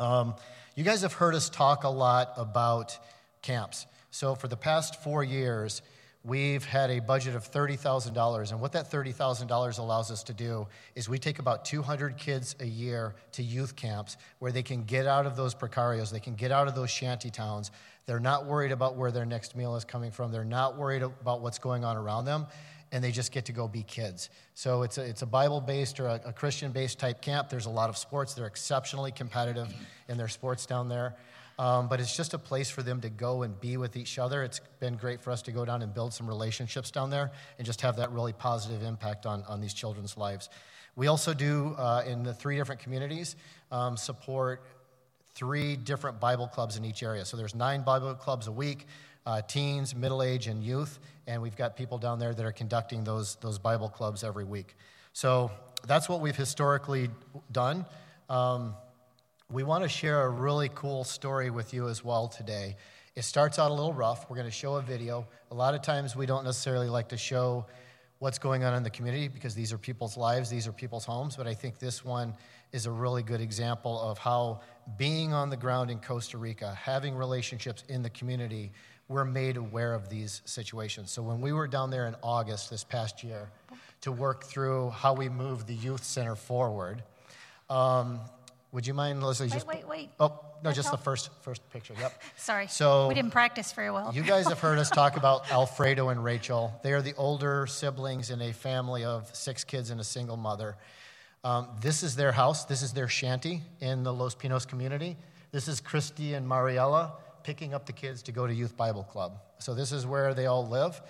Um, 0.00 0.34
you 0.76 0.82
guys 0.82 1.02
have 1.02 1.12
heard 1.12 1.34
us 1.34 1.50
talk 1.50 1.84
a 1.84 1.88
lot 1.90 2.32
about 2.38 2.98
camps. 3.42 3.84
So 4.10 4.34
for 4.34 4.48
the 4.48 4.56
past 4.56 5.02
four 5.02 5.22
years, 5.22 5.82
we've 6.24 6.64
had 6.64 6.90
a 6.90 7.00
budget 7.00 7.34
of 7.34 7.50
$30,000. 7.50 8.50
And 8.50 8.60
what 8.62 8.72
that 8.72 8.90
$30,000 8.90 9.78
allows 9.78 10.10
us 10.10 10.22
to 10.22 10.32
do 10.32 10.66
is 10.94 11.06
we 11.06 11.18
take 11.18 11.38
about 11.38 11.66
200 11.66 12.16
kids 12.16 12.56
a 12.60 12.64
year 12.64 13.14
to 13.32 13.42
youth 13.42 13.76
camps 13.76 14.16
where 14.38 14.50
they 14.50 14.62
can 14.62 14.84
get 14.84 15.06
out 15.06 15.26
of 15.26 15.36
those 15.36 15.54
precarios, 15.54 16.10
they 16.10 16.18
can 16.18 16.34
get 16.34 16.50
out 16.50 16.66
of 16.66 16.74
those 16.74 16.90
shanty 16.90 17.28
towns. 17.28 17.70
They're 18.06 18.18
not 18.18 18.46
worried 18.46 18.72
about 18.72 18.96
where 18.96 19.10
their 19.10 19.26
next 19.26 19.54
meal 19.54 19.76
is 19.76 19.84
coming 19.84 20.10
from, 20.10 20.32
they're 20.32 20.44
not 20.44 20.78
worried 20.78 21.02
about 21.02 21.42
what's 21.42 21.58
going 21.58 21.84
on 21.84 21.98
around 21.98 22.24
them. 22.24 22.46
And 22.92 23.02
they 23.02 23.10
just 23.12 23.32
get 23.32 23.44
to 23.46 23.52
go 23.52 23.68
be 23.68 23.82
kids. 23.82 24.30
So 24.54 24.82
it's 24.82 24.98
a, 24.98 25.02
it's 25.02 25.22
a 25.22 25.26
Bible 25.26 25.60
based 25.60 26.00
or 26.00 26.06
a, 26.06 26.20
a 26.26 26.32
Christian 26.32 26.72
based 26.72 26.98
type 26.98 27.22
camp. 27.22 27.48
There's 27.48 27.66
a 27.66 27.70
lot 27.70 27.88
of 27.88 27.96
sports. 27.96 28.34
They're 28.34 28.46
exceptionally 28.46 29.12
competitive 29.12 29.72
in 30.08 30.16
their 30.16 30.28
sports 30.28 30.66
down 30.66 30.88
there. 30.88 31.14
Um, 31.58 31.88
but 31.88 32.00
it's 32.00 32.16
just 32.16 32.32
a 32.32 32.38
place 32.38 32.70
for 32.70 32.82
them 32.82 33.02
to 33.02 33.10
go 33.10 33.42
and 33.42 33.60
be 33.60 33.76
with 33.76 33.94
each 33.94 34.18
other. 34.18 34.42
It's 34.42 34.60
been 34.80 34.96
great 34.96 35.20
for 35.20 35.30
us 35.30 35.42
to 35.42 35.52
go 35.52 35.66
down 35.66 35.82
and 35.82 35.92
build 35.92 36.14
some 36.14 36.26
relationships 36.26 36.90
down 36.90 37.10
there 37.10 37.30
and 37.58 37.66
just 37.66 37.82
have 37.82 37.96
that 37.96 38.10
really 38.12 38.32
positive 38.32 38.82
impact 38.82 39.26
on, 39.26 39.44
on 39.44 39.60
these 39.60 39.74
children's 39.74 40.16
lives. 40.16 40.48
We 40.96 41.06
also 41.06 41.34
do, 41.34 41.74
uh, 41.76 42.02
in 42.06 42.22
the 42.22 42.32
three 42.32 42.56
different 42.56 42.80
communities, 42.80 43.36
um, 43.70 43.98
support 43.98 44.62
three 45.34 45.76
different 45.76 46.18
Bible 46.18 46.48
clubs 46.48 46.76
in 46.76 46.84
each 46.84 47.02
area. 47.02 47.24
So 47.24 47.36
there's 47.36 47.54
nine 47.54 47.82
Bible 47.82 48.14
clubs 48.14 48.46
a 48.46 48.52
week 48.52 48.86
uh, 49.26 49.42
teens, 49.42 49.94
middle 49.94 50.22
age, 50.22 50.46
and 50.46 50.62
youth. 50.62 50.98
And 51.26 51.42
we've 51.42 51.56
got 51.56 51.76
people 51.76 51.98
down 51.98 52.18
there 52.18 52.34
that 52.34 52.44
are 52.44 52.52
conducting 52.52 53.04
those, 53.04 53.36
those 53.36 53.58
Bible 53.58 53.88
clubs 53.88 54.24
every 54.24 54.44
week. 54.44 54.76
So 55.12 55.50
that's 55.86 56.08
what 56.08 56.20
we've 56.20 56.36
historically 56.36 57.10
done. 57.52 57.86
Um, 58.28 58.74
we 59.50 59.62
want 59.62 59.82
to 59.82 59.88
share 59.88 60.22
a 60.22 60.28
really 60.28 60.70
cool 60.74 61.04
story 61.04 61.50
with 61.50 61.74
you 61.74 61.88
as 61.88 62.04
well 62.04 62.28
today. 62.28 62.76
It 63.16 63.22
starts 63.22 63.58
out 63.58 63.70
a 63.70 63.74
little 63.74 63.92
rough. 63.92 64.30
We're 64.30 64.36
going 64.36 64.48
to 64.48 64.52
show 64.52 64.76
a 64.76 64.82
video. 64.82 65.26
A 65.50 65.54
lot 65.54 65.74
of 65.74 65.82
times 65.82 66.14
we 66.14 66.26
don't 66.26 66.44
necessarily 66.44 66.88
like 66.88 67.08
to 67.08 67.16
show 67.16 67.66
what's 68.20 68.38
going 68.38 68.62
on 68.64 68.74
in 68.74 68.82
the 68.82 68.90
community 68.90 69.28
because 69.28 69.54
these 69.54 69.72
are 69.72 69.78
people's 69.78 70.16
lives, 70.16 70.50
these 70.50 70.68
are 70.68 70.72
people's 70.72 71.06
homes, 71.06 71.36
but 71.36 71.46
I 71.46 71.54
think 71.54 71.78
this 71.78 72.04
one 72.04 72.34
is 72.70 72.84
a 72.84 72.90
really 72.90 73.22
good 73.22 73.40
example 73.40 73.98
of 73.98 74.18
how 74.18 74.60
being 74.98 75.32
on 75.32 75.48
the 75.48 75.56
ground 75.56 75.90
in 75.90 75.98
Costa 76.00 76.36
Rica, 76.36 76.74
having 76.74 77.16
relationships 77.16 77.82
in 77.88 78.02
the 78.02 78.10
community, 78.10 78.72
we're 79.10 79.24
made 79.24 79.56
aware 79.56 79.92
of 79.92 80.08
these 80.08 80.40
situations. 80.44 81.10
So 81.10 81.20
when 81.20 81.40
we 81.40 81.52
were 81.52 81.66
down 81.66 81.90
there 81.90 82.06
in 82.06 82.14
August 82.22 82.70
this 82.70 82.84
past 82.84 83.24
year 83.24 83.50
to 84.02 84.12
work 84.12 84.44
through 84.44 84.90
how 84.90 85.14
we 85.14 85.28
move 85.28 85.66
the 85.66 85.74
youth 85.74 86.04
center 86.04 86.36
forward, 86.36 87.02
um, 87.68 88.20
would 88.70 88.86
you 88.86 88.94
mind, 88.94 89.20
Leslie? 89.20 89.46
Wait, 89.46 89.52
just 89.52 89.66
wait, 89.66 89.88
wait. 89.88 90.10
Oh 90.20 90.28
no, 90.28 90.38
That's 90.62 90.76
just 90.76 90.92
the 90.92 90.96
first 90.96 91.30
first 91.42 91.68
picture. 91.70 91.92
Yep. 91.98 92.22
Sorry. 92.36 92.68
So- 92.68 93.08
we 93.08 93.14
didn't 93.14 93.32
practice 93.32 93.72
very 93.72 93.90
well. 93.90 94.12
You 94.14 94.22
guys 94.22 94.46
have 94.46 94.60
heard 94.60 94.78
us 94.78 94.88
talk 94.88 95.16
about 95.22 95.50
Alfredo 95.50 96.10
and 96.10 96.22
Rachel. 96.22 96.72
They 96.84 96.92
are 96.92 97.02
the 97.02 97.14
older 97.16 97.66
siblings 97.66 98.30
in 98.30 98.40
a 98.40 98.52
family 98.52 99.04
of 99.04 99.34
six 99.34 99.64
kids 99.64 99.90
and 99.90 100.00
a 100.00 100.04
single 100.04 100.36
mother. 100.36 100.76
Um, 101.42 101.66
this 101.80 102.04
is 102.04 102.14
their 102.14 102.30
house. 102.30 102.64
This 102.64 102.82
is 102.82 102.92
their 102.92 103.08
shanty 103.08 103.62
in 103.80 104.04
the 104.04 104.12
Los 104.12 104.36
Pinos 104.36 104.66
community. 104.66 105.16
This 105.50 105.66
is 105.66 105.80
Christy 105.80 106.34
and 106.34 106.46
Mariella 106.46 107.14
picking 107.42 107.74
up 107.74 107.86
the 107.86 107.92
kids 107.92 108.22
to 108.22 108.32
go 108.32 108.46
to 108.46 108.54
Youth 108.54 108.76
Bible 108.76 109.04
Club. 109.04 109.38
So 109.58 109.74
this 109.74 109.92
is 109.92 110.06
where 110.06 110.34
they 110.34 110.46
all 110.46 110.66
live. 110.68 111.00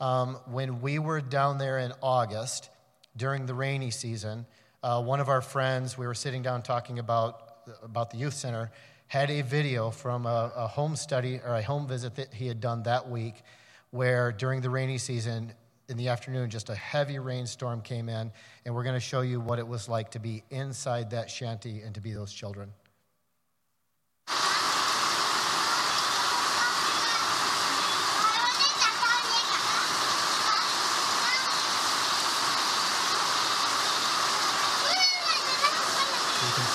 Um, 0.00 0.38
when 0.46 0.80
we 0.80 0.98
were 0.98 1.20
down 1.20 1.58
there 1.58 1.78
in 1.78 1.92
August 2.02 2.70
during 3.16 3.46
the 3.46 3.54
rainy 3.54 3.90
season, 3.90 4.46
uh, 4.82 5.02
one 5.02 5.20
of 5.20 5.28
our 5.28 5.40
friends, 5.40 5.98
we 5.98 6.06
were 6.06 6.14
sitting 6.14 6.42
down 6.42 6.62
talking 6.62 6.98
about 6.98 7.44
about 7.82 8.10
the 8.10 8.16
youth 8.16 8.34
center, 8.34 8.70
had 9.08 9.30
a 9.30 9.42
video 9.42 9.90
from 9.90 10.26
a, 10.26 10.52
a 10.56 10.66
home 10.66 10.96
study 10.96 11.40
or 11.44 11.54
a 11.54 11.62
home 11.62 11.86
visit 11.86 12.14
that 12.16 12.32
he 12.32 12.46
had 12.46 12.60
done 12.60 12.82
that 12.84 13.08
week, 13.08 13.42
where 13.90 14.32
during 14.32 14.60
the 14.60 14.70
rainy 14.70 14.98
season 14.98 15.52
in 15.88 15.96
the 15.96 16.08
afternoon, 16.08 16.50
just 16.50 16.68
a 16.68 16.74
heavy 16.74 17.18
rainstorm 17.18 17.80
came 17.80 18.08
in, 18.08 18.30
and 18.64 18.74
we're 18.74 18.82
going 18.82 18.94
to 18.94 19.00
show 19.00 19.22
you 19.22 19.40
what 19.40 19.58
it 19.58 19.66
was 19.66 19.88
like 19.88 20.10
to 20.10 20.18
be 20.18 20.42
inside 20.50 21.10
that 21.10 21.30
shanty 21.30 21.80
and 21.80 21.94
to 21.94 22.00
be 22.00 22.12
those 22.12 22.32
children. 22.32 22.70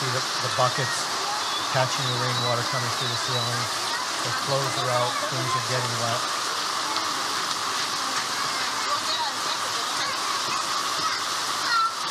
See 0.03 0.11
the, 0.11 0.23
the 0.43 0.51
buckets 0.59 1.07
catching 1.71 2.03
the 2.11 2.17
rainwater 2.19 2.63
coming 2.67 2.91
through 2.99 3.07
the 3.07 3.21
ceiling. 3.23 3.61
The 4.27 4.31
clothes 4.43 4.75
are 4.83 4.91
out, 4.91 5.11
things 5.31 5.47
are 5.47 5.67
getting 5.71 5.93
wet. 6.03 6.19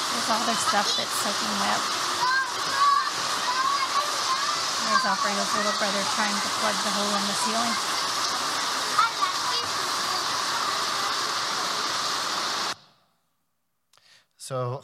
There's 0.08 0.28
all 0.32 0.44
their 0.48 0.56
stuff 0.56 0.88
that's 0.96 1.16
soaking 1.20 1.54
wet. 1.60 1.80
There's 4.88 5.04
Alfredo's 5.04 5.52
little 5.52 5.76
brother 5.76 6.02
trying 6.16 6.36
to 6.36 6.48
plug 6.60 6.76
the 6.80 6.92
hole 6.96 7.12
in 7.12 7.24
the 7.28 7.36
ceiling. 7.44 7.76
So, 14.36 14.82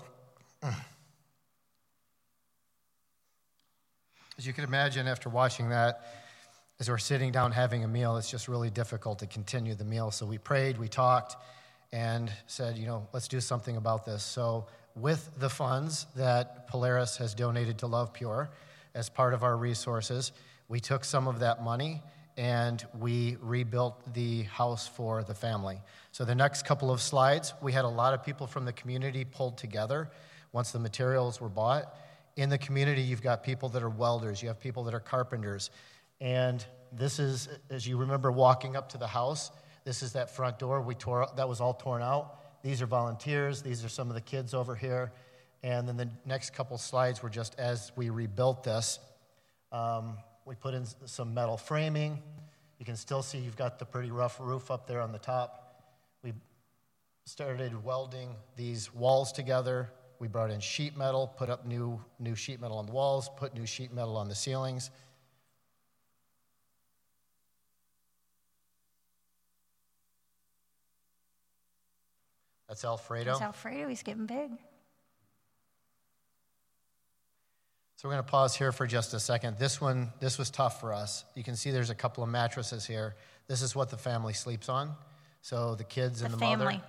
as 4.38 4.46
you 4.46 4.52
can 4.52 4.62
imagine, 4.62 5.08
after 5.08 5.28
watching 5.28 5.70
that, 5.70 6.00
as 6.78 6.88
we're 6.88 6.96
sitting 6.96 7.32
down 7.32 7.50
having 7.50 7.82
a 7.82 7.88
meal, 7.88 8.16
it's 8.16 8.30
just 8.30 8.46
really 8.46 8.70
difficult 8.70 9.18
to 9.18 9.26
continue 9.26 9.74
the 9.74 9.84
meal. 9.84 10.12
So 10.12 10.24
we 10.24 10.38
prayed, 10.38 10.78
we 10.78 10.86
talked, 10.86 11.34
and 11.90 12.30
said, 12.46 12.78
you 12.78 12.86
know, 12.86 13.08
let's 13.12 13.26
do 13.26 13.40
something 13.40 13.76
about 13.76 14.06
this. 14.06 14.22
So, 14.22 14.66
with 14.94 15.30
the 15.38 15.50
funds 15.50 16.06
that 16.16 16.66
Polaris 16.66 17.16
has 17.18 17.34
donated 17.34 17.78
to 17.78 17.86
Love 17.86 18.12
Pure 18.12 18.50
as 18.94 19.08
part 19.08 19.32
of 19.32 19.42
our 19.42 19.56
resources, 19.56 20.32
we 20.68 20.80
took 20.80 21.04
some 21.04 21.28
of 21.28 21.40
that 21.40 21.62
money 21.62 22.02
and 22.36 22.84
we 22.98 23.36
rebuilt 23.40 24.12
the 24.14 24.42
house 24.44 24.86
for 24.88 25.22
the 25.24 25.34
family. 25.34 25.80
So, 26.12 26.24
the 26.24 26.34
next 26.34 26.64
couple 26.64 26.92
of 26.92 27.00
slides, 27.00 27.54
we 27.60 27.72
had 27.72 27.84
a 27.84 27.88
lot 27.88 28.14
of 28.14 28.24
people 28.24 28.46
from 28.46 28.64
the 28.64 28.72
community 28.72 29.24
pulled 29.24 29.58
together 29.58 30.10
once 30.52 30.70
the 30.70 30.78
materials 30.78 31.40
were 31.40 31.48
bought. 31.48 31.92
In 32.38 32.50
the 32.50 32.58
community, 32.58 33.02
you've 33.02 33.20
got 33.20 33.42
people 33.42 33.68
that 33.70 33.82
are 33.82 33.90
welders, 33.90 34.40
you 34.42 34.46
have 34.46 34.60
people 34.60 34.84
that 34.84 34.94
are 34.94 35.00
carpenters. 35.00 35.70
And 36.20 36.64
this 36.92 37.18
is, 37.18 37.48
as 37.68 37.84
you 37.84 37.96
remember 37.96 38.30
walking 38.30 38.76
up 38.76 38.88
to 38.90 38.96
the 38.96 39.08
house, 39.08 39.50
this 39.82 40.04
is 40.04 40.12
that 40.12 40.30
front 40.36 40.56
door 40.56 40.80
we 40.80 40.94
tore 40.94 41.26
that 41.34 41.48
was 41.48 41.60
all 41.60 41.74
torn 41.74 42.00
out. 42.00 42.62
These 42.62 42.80
are 42.80 42.86
volunteers, 42.86 43.60
these 43.60 43.84
are 43.84 43.88
some 43.88 44.06
of 44.06 44.14
the 44.14 44.20
kids 44.20 44.54
over 44.54 44.76
here. 44.76 45.10
And 45.64 45.88
then 45.88 45.96
the 45.96 46.08
next 46.24 46.54
couple 46.54 46.78
slides 46.78 47.24
were 47.24 47.28
just 47.28 47.58
as 47.58 47.90
we 47.96 48.08
rebuilt 48.08 48.62
this. 48.62 49.00
Um, 49.72 50.16
we 50.44 50.54
put 50.54 50.74
in 50.74 50.86
some 51.06 51.34
metal 51.34 51.56
framing. 51.56 52.22
You 52.78 52.86
can 52.86 52.94
still 52.94 53.20
see 53.20 53.38
you've 53.38 53.56
got 53.56 53.80
the 53.80 53.84
pretty 53.84 54.12
rough 54.12 54.38
roof 54.38 54.70
up 54.70 54.86
there 54.86 55.00
on 55.00 55.10
the 55.10 55.18
top. 55.18 55.82
We 56.22 56.34
started 57.24 57.82
welding 57.82 58.36
these 58.54 58.94
walls 58.94 59.32
together. 59.32 59.90
We 60.18 60.26
brought 60.26 60.50
in 60.50 60.60
sheet 60.60 60.96
metal, 60.96 61.28
put 61.36 61.48
up 61.48 61.64
new, 61.64 62.00
new 62.18 62.34
sheet 62.34 62.60
metal 62.60 62.78
on 62.78 62.86
the 62.86 62.92
walls, 62.92 63.30
put 63.36 63.54
new 63.54 63.66
sheet 63.66 63.92
metal 63.92 64.16
on 64.16 64.28
the 64.28 64.34
ceilings. 64.34 64.90
That's 72.68 72.84
Alfredo. 72.84 73.32
That's 73.32 73.42
Alfredo. 73.42 73.88
He's 73.88 74.02
getting 74.02 74.26
big. 74.26 74.50
So 77.96 78.06
we're 78.06 78.14
going 78.14 78.24
to 78.24 78.30
pause 78.30 78.54
here 78.54 78.70
for 78.70 78.86
just 78.86 79.14
a 79.14 79.20
second. 79.20 79.58
This 79.58 79.80
one, 79.80 80.12
this 80.20 80.38
was 80.38 80.50
tough 80.50 80.80
for 80.80 80.92
us. 80.92 81.24
You 81.34 81.42
can 81.42 81.56
see 81.56 81.70
there's 81.70 81.90
a 81.90 81.94
couple 81.96 82.22
of 82.22 82.28
mattresses 82.30 82.86
here. 82.86 83.16
This 83.48 83.62
is 83.62 83.74
what 83.74 83.88
the 83.88 83.96
family 83.96 84.34
sleeps 84.34 84.68
on. 84.68 84.92
So 85.42 85.74
the 85.74 85.84
kids 85.84 86.22
and 86.22 86.32
The 86.32 86.36
the 86.36 86.40
family. 86.40 86.74
mother 86.76 86.84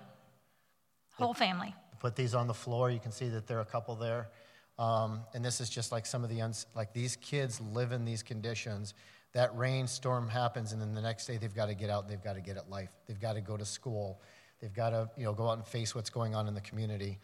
Whole 1.14 1.34
family. 1.34 1.74
Put 2.00 2.16
these 2.16 2.34
on 2.34 2.48
the 2.48 2.54
floor. 2.54 2.90
You 2.90 3.00
can 3.00 3.12
see 3.12 3.30
that 3.30 3.48
there 3.48 3.58
are 3.58 3.62
a 3.62 3.66
couple 3.66 3.96
there. 3.96 4.30
Um, 4.78 5.22
and 5.34 5.44
this 5.44 5.60
is 5.60 5.70
just 5.70 5.92
like 5.92 6.06
some 6.06 6.24
of 6.24 6.30
the, 6.30 6.42
uns- 6.42 6.66
like 6.76 6.94
these 6.94 7.18
kids 7.18 7.60
live 7.60 7.92
in 7.92 8.06
these 8.06 8.24
conditions. 8.24 8.94
That 9.34 9.56
rainstorm 9.56 10.30
happens, 10.30 10.72
and 10.72 10.82
then 10.82 10.94
the 10.94 11.02
next 11.02 11.28
day 11.28 11.38
they've 11.38 11.54
got 11.54 11.68
to 11.68 11.76
get 11.76 11.90
out. 11.90 12.08
They've 12.08 12.24
got 12.24 12.34
to 12.34 12.42
get 12.42 12.58
at 12.58 12.70
life. 12.70 12.92
They've 13.06 13.20
got 13.20 13.34
to 13.34 13.42
go 13.42 13.58
to 13.58 13.66
school. 13.66 14.22
They've 14.62 14.74
got 14.74 14.90
to, 14.90 15.10
you 15.18 15.26
know, 15.26 15.34
go 15.34 15.50
out 15.50 15.58
and 15.58 15.68
face 15.68 15.94
what's 15.94 16.10
going 16.10 16.34
on 16.34 16.48
in 16.48 16.54
the 16.54 16.62
community. 16.62 17.20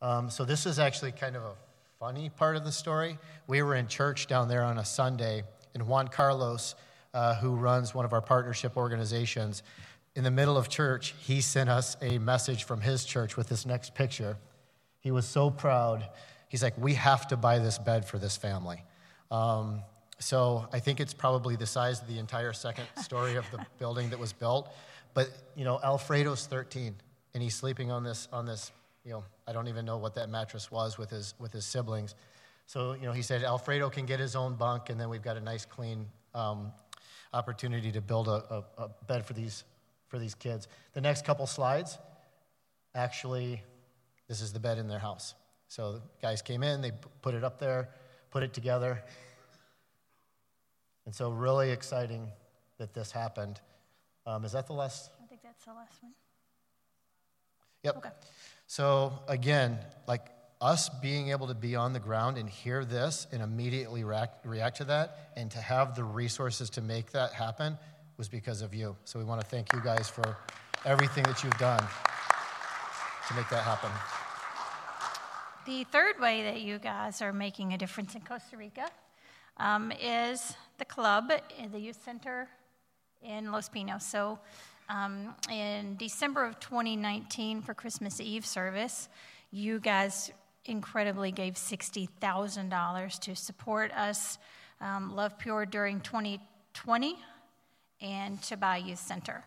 Um, 0.00 0.30
so 0.30 0.44
this 0.44 0.64
is 0.64 0.78
actually 0.78 1.12
kind 1.12 1.36
of 1.36 1.42
a 1.42 1.54
funny 1.98 2.30
part 2.30 2.56
of 2.56 2.64
the 2.64 2.72
story. 2.72 3.18
We 3.46 3.62
were 3.62 3.74
in 3.74 3.88
church 3.88 4.26
down 4.26 4.48
there 4.48 4.62
on 4.62 4.78
a 4.78 4.84
Sunday, 4.84 5.42
and 5.74 5.86
Juan 5.86 6.08
Carlos, 6.08 6.74
uh, 7.12 7.34
who 7.34 7.54
runs 7.56 7.94
one 7.94 8.04
of 8.04 8.12
our 8.12 8.22
partnership 8.22 8.76
organizations, 8.76 9.62
in 10.14 10.24
the 10.24 10.30
middle 10.30 10.56
of 10.56 10.68
church, 10.68 11.14
he 11.20 11.40
sent 11.40 11.70
us 11.70 11.96
a 12.02 12.18
message 12.18 12.64
from 12.64 12.80
his 12.80 13.04
church 13.04 13.36
with 13.36 13.48
this 13.48 13.64
next 13.64 13.94
picture. 13.94 14.36
He 15.00 15.10
was 15.10 15.26
so 15.26 15.50
proud. 15.50 16.08
He's 16.48 16.62
like, 16.62 16.76
We 16.76 16.94
have 16.94 17.28
to 17.28 17.36
buy 17.36 17.58
this 17.58 17.78
bed 17.78 18.04
for 18.04 18.18
this 18.18 18.36
family. 18.36 18.84
Um, 19.30 19.82
so 20.18 20.68
I 20.72 20.80
think 20.80 21.00
it's 21.00 21.14
probably 21.14 21.56
the 21.56 21.66
size 21.66 22.02
of 22.02 22.08
the 22.08 22.18
entire 22.18 22.52
second 22.52 22.86
story 23.02 23.36
of 23.36 23.50
the 23.50 23.64
building 23.78 24.10
that 24.10 24.18
was 24.18 24.32
built. 24.32 24.70
But, 25.14 25.30
you 25.56 25.64
know, 25.64 25.80
Alfredo's 25.82 26.46
13, 26.46 26.94
and 27.34 27.42
he's 27.42 27.54
sleeping 27.54 27.90
on 27.90 28.04
this, 28.04 28.28
on 28.32 28.46
this, 28.46 28.70
you 29.04 29.12
know, 29.12 29.24
I 29.48 29.52
don't 29.52 29.66
even 29.66 29.84
know 29.84 29.96
what 29.96 30.14
that 30.16 30.28
mattress 30.28 30.70
was 30.70 30.98
with 30.98 31.10
his, 31.10 31.34
with 31.38 31.52
his 31.52 31.64
siblings. 31.64 32.14
So, 32.66 32.92
you 32.92 33.02
know, 33.02 33.12
he 33.12 33.22
said 33.22 33.42
Alfredo 33.42 33.90
can 33.90 34.06
get 34.06 34.20
his 34.20 34.36
own 34.36 34.54
bunk, 34.54 34.90
and 34.90 35.00
then 35.00 35.08
we've 35.08 35.22
got 35.22 35.36
a 35.36 35.40
nice, 35.40 35.64
clean 35.64 36.06
um, 36.34 36.70
opportunity 37.32 37.90
to 37.92 38.00
build 38.00 38.28
a, 38.28 38.44
a, 38.78 38.82
a 38.82 38.88
bed 39.08 39.24
for 39.24 39.32
these, 39.32 39.64
for 40.10 40.18
these 40.18 40.34
kids. 40.34 40.68
The 40.92 41.00
next 41.00 41.24
couple 41.24 41.46
slides. 41.46 41.98
actually, 42.94 43.62
this 44.28 44.42
is 44.42 44.52
the 44.52 44.60
bed 44.60 44.76
in 44.76 44.88
their 44.88 44.98
house. 44.98 45.34
So 45.68 45.92
the 45.92 46.02
guys 46.20 46.42
came 46.42 46.62
in, 46.62 46.82
they 46.82 46.90
put 47.22 47.34
it 47.34 47.44
up 47.44 47.58
there, 47.58 47.88
put 48.30 48.42
it 48.42 48.52
together. 48.52 49.02
And 51.06 51.14
so, 51.14 51.30
really 51.30 51.70
exciting 51.70 52.28
that 52.78 52.92
this 52.92 53.10
happened. 53.10 53.60
Um, 54.26 54.44
is 54.44 54.52
that 54.52 54.66
the 54.66 54.74
last? 54.74 55.10
I 55.22 55.26
think 55.26 55.42
that's 55.42 55.64
the 55.64 55.72
last 55.72 56.02
one. 56.02 56.12
Yep. 57.84 57.96
Okay. 57.96 58.10
So, 58.66 59.12
again, 59.26 59.78
like 60.06 60.26
us 60.60 60.88
being 61.00 61.30
able 61.30 61.46
to 61.46 61.54
be 61.54 61.74
on 61.74 61.92
the 61.92 62.00
ground 62.00 62.36
and 62.36 62.48
hear 62.48 62.84
this 62.84 63.26
and 63.32 63.42
immediately 63.42 64.04
react, 64.04 64.44
react 64.44 64.76
to 64.78 64.84
that 64.84 65.32
and 65.36 65.50
to 65.52 65.58
have 65.58 65.94
the 65.94 66.04
resources 66.04 66.68
to 66.70 66.82
make 66.82 67.12
that 67.12 67.32
happen 67.32 67.78
was 68.20 68.28
because 68.28 68.60
of 68.60 68.74
you. 68.74 68.94
So, 69.06 69.18
we 69.18 69.24
want 69.24 69.40
to 69.40 69.46
thank 69.46 69.72
you 69.72 69.80
guys 69.80 70.10
for 70.10 70.36
everything 70.84 71.22
that 71.22 71.42
you've 71.42 71.56
done 71.56 71.82
to 73.28 73.34
make 73.34 73.48
that 73.48 73.62
happen. 73.62 73.90
The 75.64 75.84
third 75.84 76.20
way 76.20 76.42
that 76.42 76.60
you 76.60 76.78
guys 76.78 77.22
are 77.22 77.32
making 77.32 77.72
a 77.72 77.78
difference 77.78 78.14
in 78.14 78.20
Costa 78.20 78.58
Rica 78.58 78.90
um, 79.56 79.90
is 79.92 80.54
the 80.76 80.84
club, 80.84 81.32
the 81.72 81.78
youth 81.80 81.98
center 82.04 82.46
in 83.22 83.50
Los 83.52 83.70
Pinos. 83.70 84.04
So, 84.04 84.38
um, 84.90 85.34
in 85.50 85.96
December 85.96 86.44
of 86.44 86.60
2019 86.60 87.62
for 87.62 87.72
Christmas 87.72 88.20
Eve 88.20 88.44
service, 88.44 89.08
you 89.50 89.80
guys 89.80 90.30
incredibly 90.66 91.32
gave 91.32 91.54
$60,000 91.54 93.18
to 93.20 93.34
support 93.34 93.90
us, 93.92 94.36
um, 94.82 95.16
Love 95.16 95.38
Pure, 95.38 95.64
during 95.66 96.02
2020 96.02 97.16
and 98.00 98.40
to 98.42 98.56
buy 98.56 98.76
youth 98.78 98.98
center. 98.98 99.44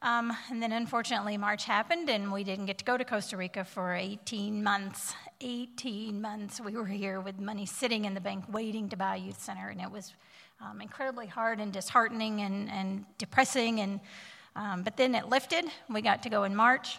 Um, 0.00 0.32
and 0.48 0.62
then 0.62 0.70
unfortunately, 0.70 1.36
March 1.36 1.64
happened, 1.64 2.08
and 2.08 2.32
we 2.32 2.44
didn't 2.44 2.66
get 2.66 2.78
to 2.78 2.84
go 2.84 2.96
to 2.96 3.04
Costa 3.04 3.36
Rica 3.36 3.64
for 3.64 3.94
18 3.94 4.62
months. 4.62 5.12
18 5.40 6.20
months 6.20 6.60
we 6.60 6.72
were 6.72 6.86
here 6.86 7.20
with 7.20 7.40
money 7.40 7.66
sitting 7.66 8.04
in 8.04 8.14
the 8.14 8.20
bank 8.20 8.44
waiting 8.52 8.88
to 8.90 8.96
buy 8.96 9.16
a 9.16 9.18
youth 9.18 9.42
center, 9.42 9.68
and 9.68 9.80
it 9.80 9.90
was 9.90 10.14
um, 10.60 10.80
incredibly 10.80 11.26
hard 11.26 11.58
and 11.58 11.72
disheartening 11.72 12.40
and, 12.42 12.70
and 12.70 13.04
depressing. 13.18 13.80
And, 13.80 14.00
um, 14.54 14.82
but 14.84 14.96
then 14.96 15.16
it 15.16 15.28
lifted. 15.28 15.64
We 15.90 16.00
got 16.00 16.22
to 16.22 16.30
go 16.30 16.44
in 16.44 16.54
March, 16.54 16.98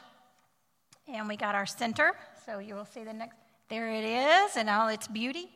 and 1.07 1.27
we 1.29 1.37
got 1.37 1.55
our 1.55 1.65
center. 1.65 2.13
So 2.45 2.59
you 2.59 2.75
will 2.75 2.85
see 2.85 3.03
the 3.03 3.13
next. 3.13 3.37
There 3.69 3.89
it 3.91 4.03
is, 4.03 4.57
and 4.57 4.69
all 4.69 4.89
its 4.89 5.07
beauty. 5.07 5.49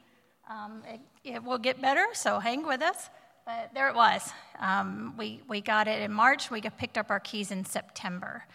Um, 0.50 0.84
it, 0.88 1.01
it 1.24 1.43
will 1.43 1.58
get 1.58 1.82
better, 1.82 2.05
so 2.13 2.39
hang 2.39 2.65
with 2.65 2.82
us. 2.82 3.10
But 3.45 3.71
there 3.73 3.89
it 3.89 3.95
was. 3.95 4.31
Um, 4.59 5.15
we, 5.17 5.41
we 5.50 5.59
got 5.59 5.89
it 5.89 6.01
in 6.01 6.13
March. 6.13 6.50
We 6.50 6.62
picked 6.62 6.97
up 6.97 7.12
our 7.12 7.19
keys 7.19 7.51
in 7.51 7.65
September. 7.65 8.45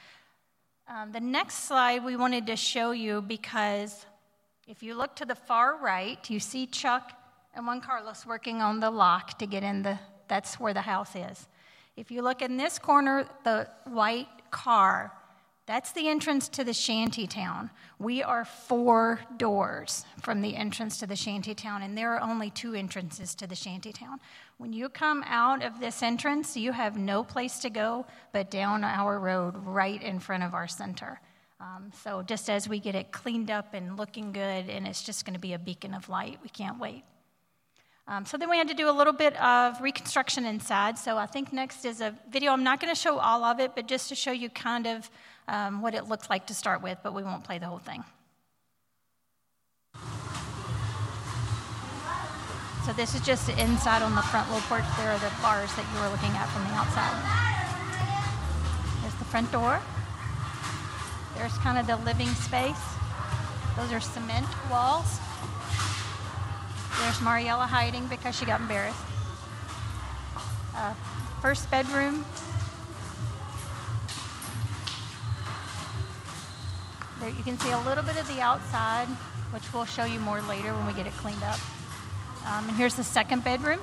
Um, 0.89 1.13
the 1.13 1.21
next 1.21 1.65
slide 1.65 2.03
we 2.03 2.17
wanted 2.17 2.47
to 2.47 2.57
show 2.57 2.93
you 2.93 3.21
because 3.21 4.07
if 4.67 4.83
you 4.83 4.95
look 4.95 5.15
to 5.17 5.27
the 5.27 5.35
far 5.35 5.77
right, 5.77 6.19
you 6.31 6.41
see 6.41 6.67
Chuck 6.67 7.13
and 7.55 7.67
Juan 7.67 7.83
Carlos 7.83 8.25
working 8.25 8.63
on 8.63 8.81
the 8.81 8.91
lock 8.91 9.39
to 9.39 9.47
get 9.47 9.63
in 9.63 9.83
the, 9.83 9.99
that's 10.27 10.59
where 10.59 10.73
the 10.73 10.81
house 10.81 11.15
is. 11.15 11.49
If 11.97 12.11
you 12.11 12.23
look 12.23 12.41
in 12.41 12.57
this 12.57 12.79
corner, 12.79 13.27
the 13.45 13.69
white 13.85 14.29
car, 14.51 15.13
that's 15.69 15.93
the 15.93 16.09
entrance 16.09 16.49
to 16.49 16.65
the 16.65 16.73
shanty 16.73 17.27
town. 17.27 17.69
We 17.99 18.23
are 18.23 18.47
four 18.47 19.21
doors 19.37 20.07
from 20.23 20.41
the 20.41 20.57
entrance 20.57 20.97
to 21.01 21.07
the 21.07 21.15
shanty 21.15 21.55
town, 21.55 21.83
and 21.83 21.97
there 21.97 22.15
are 22.15 22.23
only 22.23 22.49
two 22.49 22.73
entrances 22.73 23.35
to 23.35 23.47
the 23.47 23.55
shanty 23.55 23.93
town. 23.93 24.19
When 24.57 24.73
you 24.73 24.89
come 24.89 25.23
out 25.27 25.63
of 25.63 25.79
this 25.79 26.03
entrance, 26.03 26.57
you 26.57 26.73
have 26.73 26.97
no 26.97 27.23
place 27.23 27.59
to 27.59 27.69
go 27.69 28.07
but 28.33 28.51
down 28.51 28.83
our 28.83 29.21
road 29.21 29.57
right 29.59 30.03
in 30.03 30.21
front 30.21 30.43
of 30.43 30.55
our 30.55 30.67
center. 30.67 31.21
Um, 31.61 31.93
so, 32.03 32.23
just 32.23 32.49
as 32.49 32.67
we 32.67 32.81
get 32.81 32.95
it 32.95 33.13
cleaned 33.13 33.51
up 33.51 33.75
and 33.75 33.99
looking 33.99 34.33
good, 34.33 34.71
and 34.71 34.87
it's 34.87 35.03
just 35.03 35.27
going 35.27 35.35
to 35.35 35.41
be 35.41 35.53
a 35.53 35.59
beacon 35.59 35.93
of 35.93 36.09
light, 36.09 36.39
we 36.43 36.49
can't 36.49 36.81
wait. 36.81 37.05
Um, 38.07 38.25
so, 38.25 38.39
then 38.39 38.49
we 38.49 38.57
had 38.57 38.69
to 38.69 38.75
do 38.75 38.89
a 38.89 38.97
little 38.97 39.13
bit 39.13 39.39
of 39.39 39.79
reconstruction 39.83 40.47
inside. 40.47 40.97
So, 40.97 41.19
I 41.19 41.27
think 41.27 41.53
next 41.53 41.85
is 41.85 42.01
a 42.01 42.15
video. 42.31 42.53
I'm 42.53 42.65
not 42.65 42.81
going 42.81 42.95
to 42.95 42.99
show 42.99 43.19
all 43.19 43.45
of 43.45 43.61
it, 43.61 43.73
but 43.75 43.87
just 43.87 44.09
to 44.09 44.15
show 44.15 44.33
you 44.33 44.49
kind 44.49 44.87
of 44.87 45.11
um, 45.49 45.83
what 45.83 45.95
it 45.95 46.07
looks 46.07 46.31
like 46.31 46.47
to 46.47 46.55
start 46.55 46.83
with, 46.83 46.99
but 47.03 47.15
we 47.15 47.23
won't 47.23 47.43
play 47.43 47.59
the 47.59 47.67
whole 47.67 47.79
thing. 47.79 48.05
So 52.85 52.95
this 52.95 53.15
is 53.15 53.21
just 53.21 53.49
inside 53.51 54.01
on 54.03 54.15
the 54.15 54.23
front 54.23 54.49
little 54.49 54.67
porch. 54.69 54.85
There 54.97 55.11
are 55.11 55.19
the 55.19 55.33
bars 55.43 55.75
that 55.75 55.85
you 55.93 56.01
were 56.01 56.09
looking 56.09 56.31
at 56.37 56.47
from 56.49 56.65
the 56.65 56.73
outside. 56.73 57.17
There's 59.03 59.15
the 59.17 59.27
front 59.27 59.53
door. 59.53 59.81
There's 61.37 61.53
kind 61.59 61.79
of 61.79 61.87
the 61.87 61.97
living 62.05 62.29
space. 62.29 62.81
Those 63.77 63.93
are 63.93 64.01
cement 64.01 64.47
walls. 64.71 65.19
There's 67.03 67.21
Mariella 67.21 67.67
hiding 67.67 68.07
because 68.07 68.37
she 68.37 68.45
got 68.45 68.61
embarrassed. 68.61 68.99
Uh, 70.75 70.95
first 71.43 71.71
bedroom, 71.71 72.25
You 77.37 77.45
can 77.45 77.59
see 77.59 77.71
a 77.71 77.79
little 77.81 78.03
bit 78.05 78.19
of 78.19 78.27
the 78.35 78.41
outside, 78.41 79.07
which 79.53 79.63
we'll 79.75 79.85
show 79.85 80.05
you 80.05 80.19
more 80.21 80.41
later 80.43 80.73
when 80.73 80.87
we 80.87 80.95
get 80.95 81.07
it 81.07 81.13
cleaned 81.15 81.43
up. 81.43 81.59
Um, 82.47 82.69
and 82.69 82.77
here's 82.77 82.95
the 82.95 83.05
second 83.05 83.45
bedroom. 83.45 83.81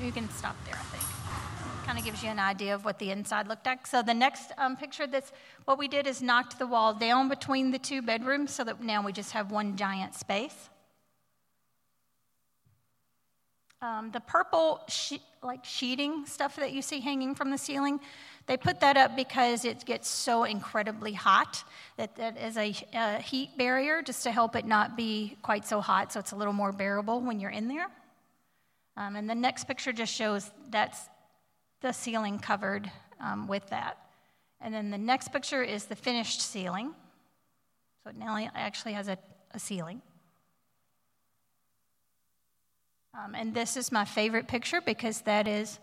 You 0.00 0.12
can 0.12 0.30
stop 0.30 0.56
there, 0.64 0.74
I 0.74 0.82
think. 0.84 1.84
Kind 1.86 1.98
of 1.98 2.04
gives 2.04 2.22
you 2.22 2.30
an 2.30 2.38
idea 2.38 2.74
of 2.74 2.84
what 2.84 2.98
the 2.98 3.10
inside 3.10 3.48
looked 3.48 3.66
like. 3.66 3.86
So 3.86 4.02
the 4.02 4.14
next 4.14 4.52
um, 4.56 4.76
picture 4.76 5.06
that's 5.06 5.30
what 5.66 5.78
we 5.78 5.88
did 5.88 6.06
is 6.06 6.22
knocked 6.22 6.58
the 6.58 6.66
wall 6.66 6.94
down 6.94 7.28
between 7.28 7.70
the 7.70 7.78
two 7.78 8.00
bedrooms 8.00 8.52
so 8.52 8.64
that 8.64 8.82
now 8.82 9.04
we 9.04 9.12
just 9.12 9.32
have 9.32 9.50
one 9.50 9.76
giant 9.76 10.14
space. 10.14 10.70
Um, 13.82 14.10
the 14.12 14.20
purple 14.20 14.80
she- 14.88 15.20
like 15.42 15.64
sheeting 15.64 16.24
stuff 16.24 16.56
that 16.56 16.72
you 16.72 16.82
see 16.82 17.00
hanging 17.00 17.34
from 17.34 17.50
the 17.50 17.58
ceiling, 17.58 18.00
they 18.46 18.56
put 18.56 18.80
that 18.80 18.96
up 18.96 19.16
because 19.16 19.64
it 19.64 19.84
gets 19.84 20.08
so 20.08 20.44
incredibly 20.44 21.12
hot 21.12 21.62
that 21.96 22.16
that 22.16 22.36
is 22.36 22.56
a, 22.56 22.74
a 22.92 23.18
heat 23.18 23.56
barrier 23.56 24.02
just 24.02 24.22
to 24.24 24.32
help 24.32 24.56
it 24.56 24.66
not 24.66 24.96
be 24.96 25.36
quite 25.42 25.66
so 25.66 25.80
hot 25.80 26.12
so 26.12 26.20
it's 26.20 26.32
a 26.32 26.36
little 26.36 26.52
more 26.52 26.72
bearable 26.72 27.20
when 27.20 27.38
you're 27.40 27.50
in 27.50 27.68
there. 27.68 27.86
Um, 28.96 29.16
and 29.16 29.28
the 29.28 29.34
next 29.34 29.64
picture 29.64 29.92
just 29.92 30.12
shows 30.12 30.50
that's 30.70 31.08
the 31.80 31.92
ceiling 31.92 32.38
covered 32.38 32.90
um, 33.20 33.46
with 33.46 33.66
that. 33.70 33.98
And 34.60 34.72
then 34.74 34.90
the 34.90 34.98
next 34.98 35.32
picture 35.32 35.62
is 35.62 35.86
the 35.86 35.96
finished 35.96 36.40
ceiling. 36.40 36.94
So 38.04 38.10
it 38.10 38.16
now 38.16 38.36
actually 38.54 38.92
has 38.92 39.08
a, 39.08 39.18
a 39.52 39.58
ceiling. 39.58 40.02
Um, 43.14 43.34
and 43.34 43.54
this 43.54 43.76
is 43.76 43.92
my 43.92 44.04
favorite 44.04 44.48
picture 44.48 44.80
because 44.80 45.20
that 45.22 45.46
is 45.46 45.78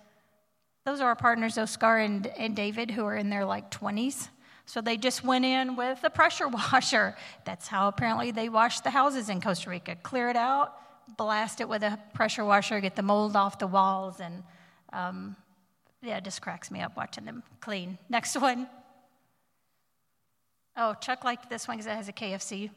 those 0.89 1.01
are 1.01 1.09
our 1.09 1.15
partners, 1.15 1.55
Oscar 1.55 1.97
and, 1.97 2.25
and 2.25 2.55
David, 2.55 2.89
who 2.89 3.05
are 3.05 3.15
in 3.15 3.29
their 3.29 3.45
like 3.45 3.69
20s. 3.69 4.29
So 4.65 4.81
they 4.81 4.97
just 4.97 5.23
went 5.23 5.45
in 5.45 5.75
with 5.75 5.99
a 6.03 6.09
pressure 6.09 6.47
washer. 6.73 7.15
That's 7.45 7.67
how 7.67 7.87
apparently 7.87 8.31
they 8.31 8.49
wash 8.49 8.79
the 8.79 8.89
houses 8.89 9.29
in 9.29 9.39
Costa 9.39 9.69
Rica. 9.69 9.95
Clear 10.01 10.29
it 10.29 10.35
out, 10.35 10.73
blast 11.15 11.61
it 11.61 11.69
with 11.69 11.83
a 11.83 11.99
pressure 12.15 12.43
washer, 12.43 12.79
get 12.79 12.95
the 12.95 13.03
mold 13.03 13.35
off 13.35 13.59
the 13.59 13.67
walls, 13.67 14.19
and 14.19 14.43
um, 14.91 15.35
yeah, 16.01 16.17
it 16.17 16.23
just 16.23 16.41
cracks 16.41 16.71
me 16.71 16.81
up 16.81 16.97
watching 16.97 17.23
them 17.23 17.43
clean. 17.61 17.99
Next 18.09 18.35
one. 18.35 18.67
Oh, 20.75 20.95
Chuck 20.95 21.23
liked 21.23 21.51
this 21.51 21.67
one 21.67 21.77
because 21.77 21.85
it 21.85 21.95
has 21.95 22.07
a 22.07 22.13
KFC 22.13 22.71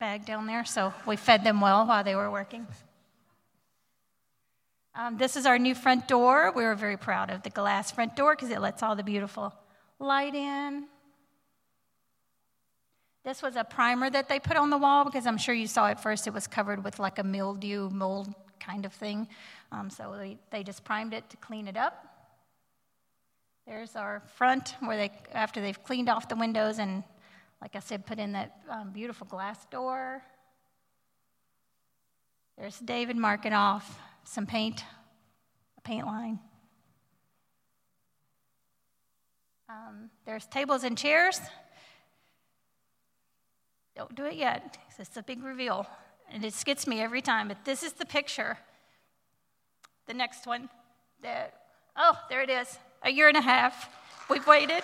bag 0.00 0.24
down 0.24 0.46
there, 0.46 0.64
so 0.64 0.94
we 1.06 1.16
fed 1.16 1.44
them 1.44 1.60
well 1.60 1.86
while 1.86 2.02
they 2.02 2.14
were 2.14 2.30
working. 2.30 2.66
Um, 4.98 5.18
this 5.18 5.36
is 5.36 5.44
our 5.44 5.58
new 5.58 5.74
front 5.74 6.08
door. 6.08 6.52
We 6.56 6.64
were 6.64 6.74
very 6.74 6.96
proud 6.96 7.30
of 7.30 7.42
the 7.42 7.50
glass 7.50 7.90
front 7.90 8.16
door 8.16 8.34
because 8.34 8.48
it 8.48 8.62
lets 8.62 8.82
all 8.82 8.96
the 8.96 9.02
beautiful 9.02 9.52
light 9.98 10.34
in. 10.34 10.86
This 13.22 13.42
was 13.42 13.56
a 13.56 13.64
primer 13.64 14.08
that 14.08 14.30
they 14.30 14.40
put 14.40 14.56
on 14.56 14.70
the 14.70 14.78
wall 14.78 15.04
because 15.04 15.26
I'm 15.26 15.36
sure 15.36 15.54
you 15.54 15.66
saw 15.66 15.88
at 15.88 16.02
first 16.02 16.26
it 16.26 16.32
was 16.32 16.46
covered 16.46 16.82
with 16.82 16.98
like 16.98 17.18
a 17.18 17.22
mildew 17.22 17.90
mold 17.90 18.32
kind 18.58 18.86
of 18.86 18.92
thing. 18.94 19.28
Um, 19.70 19.90
so 19.90 20.14
they, 20.16 20.38
they 20.50 20.62
just 20.62 20.82
primed 20.82 21.12
it 21.12 21.28
to 21.28 21.36
clean 21.36 21.68
it 21.68 21.76
up. 21.76 22.06
There's 23.66 23.96
our 23.96 24.22
front 24.36 24.76
where 24.80 24.96
they, 24.96 25.10
after 25.32 25.60
they've 25.60 25.82
cleaned 25.84 26.08
off 26.08 26.26
the 26.28 26.36
windows 26.36 26.78
and, 26.78 27.04
like 27.60 27.76
I 27.76 27.80
said, 27.80 28.06
put 28.06 28.18
in 28.18 28.32
that 28.32 28.60
um, 28.70 28.92
beautiful 28.92 29.26
glass 29.26 29.62
door. 29.66 30.22
There's 32.56 32.78
David 32.78 33.16
marking 33.16 33.52
off 33.52 33.98
some 34.26 34.46
paint, 34.46 34.84
a 35.78 35.80
paint 35.80 36.06
line. 36.06 36.38
Um, 39.68 40.10
there's 40.24 40.46
tables 40.46 40.84
and 40.84 40.96
chairs. 40.96 41.40
Don't 43.96 44.14
do 44.14 44.24
it 44.24 44.34
yet. 44.34 44.78
It's 44.98 45.16
a 45.16 45.22
big 45.22 45.42
reveal. 45.42 45.86
And 46.30 46.44
it 46.44 46.52
skits 46.52 46.86
me 46.86 47.00
every 47.00 47.22
time. 47.22 47.48
But 47.48 47.64
this 47.64 47.82
is 47.82 47.94
the 47.94 48.04
picture. 48.04 48.58
The 50.06 50.14
next 50.14 50.46
one. 50.46 50.68
That, 51.22 51.54
oh, 51.96 52.18
there 52.28 52.42
it 52.42 52.50
is. 52.50 52.78
A 53.02 53.10
year 53.10 53.28
and 53.28 53.36
a 53.36 53.40
half. 53.40 53.88
We've 54.28 54.46
waited. 54.46 54.82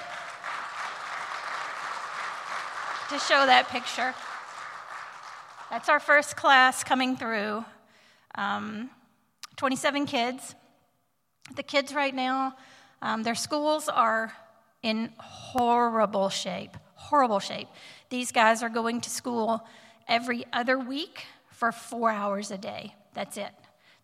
to 3.11 3.19
show 3.19 3.45
that 3.45 3.69
picture. 3.69 4.15
That's 5.71 5.91
our 5.91 6.01
first 6.01 6.35
class 6.35 6.83
coming 6.83 7.17
through. 7.17 7.65
Um, 8.37 8.89
27 9.57 10.07
kids. 10.07 10.55
The 11.57 11.63
kids 11.63 11.95
right 11.95 12.15
now, 12.15 12.57
um, 13.01 13.23
their 13.23 13.35
schools 13.35 13.89
are 13.89 14.33
in 14.83 15.13
horrible 15.19 16.29
shape, 16.29 16.77
horrible 16.95 17.41
shape. 17.41 17.69
These 18.11 18.33
guys 18.33 18.63
are 18.63 18.69
going 18.69 19.01
to 19.03 19.11
school 19.11 19.67
every 20.09 20.45
other 20.53 20.79
week 20.79 21.25
for 21.51 21.73
four 21.73 22.11
hours 22.11 22.51
a 22.51 22.59
day. 22.59 22.95
That's 23.15 23.37
it. 23.37 23.53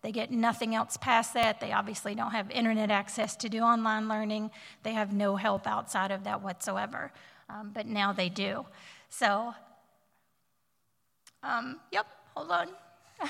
They 0.01 0.11
get 0.11 0.31
nothing 0.31 0.75
else 0.75 0.95
past 0.95 1.33
that. 1.33 1.59
They 1.59 1.73
obviously 1.73 2.15
don't 2.15 2.31
have 2.31 2.49
internet 2.51 2.89
access 2.89 3.35
to 3.37 3.49
do 3.49 3.59
online 3.59 4.07
learning. 4.07 4.51
They 4.83 4.93
have 4.93 5.11
no 5.11 5.35
help 5.35 5.67
outside 5.67 6.11
of 6.11 6.23
that 6.23 6.41
whatsoever. 6.41 7.11
Um, 7.49 7.71
but 7.73 7.85
now 7.85 8.13
they 8.13 8.29
do. 8.29 8.65
So, 9.09 9.53
um, 11.43 11.79
yep, 11.91 12.05
hold 12.33 12.51
on. 12.51 12.69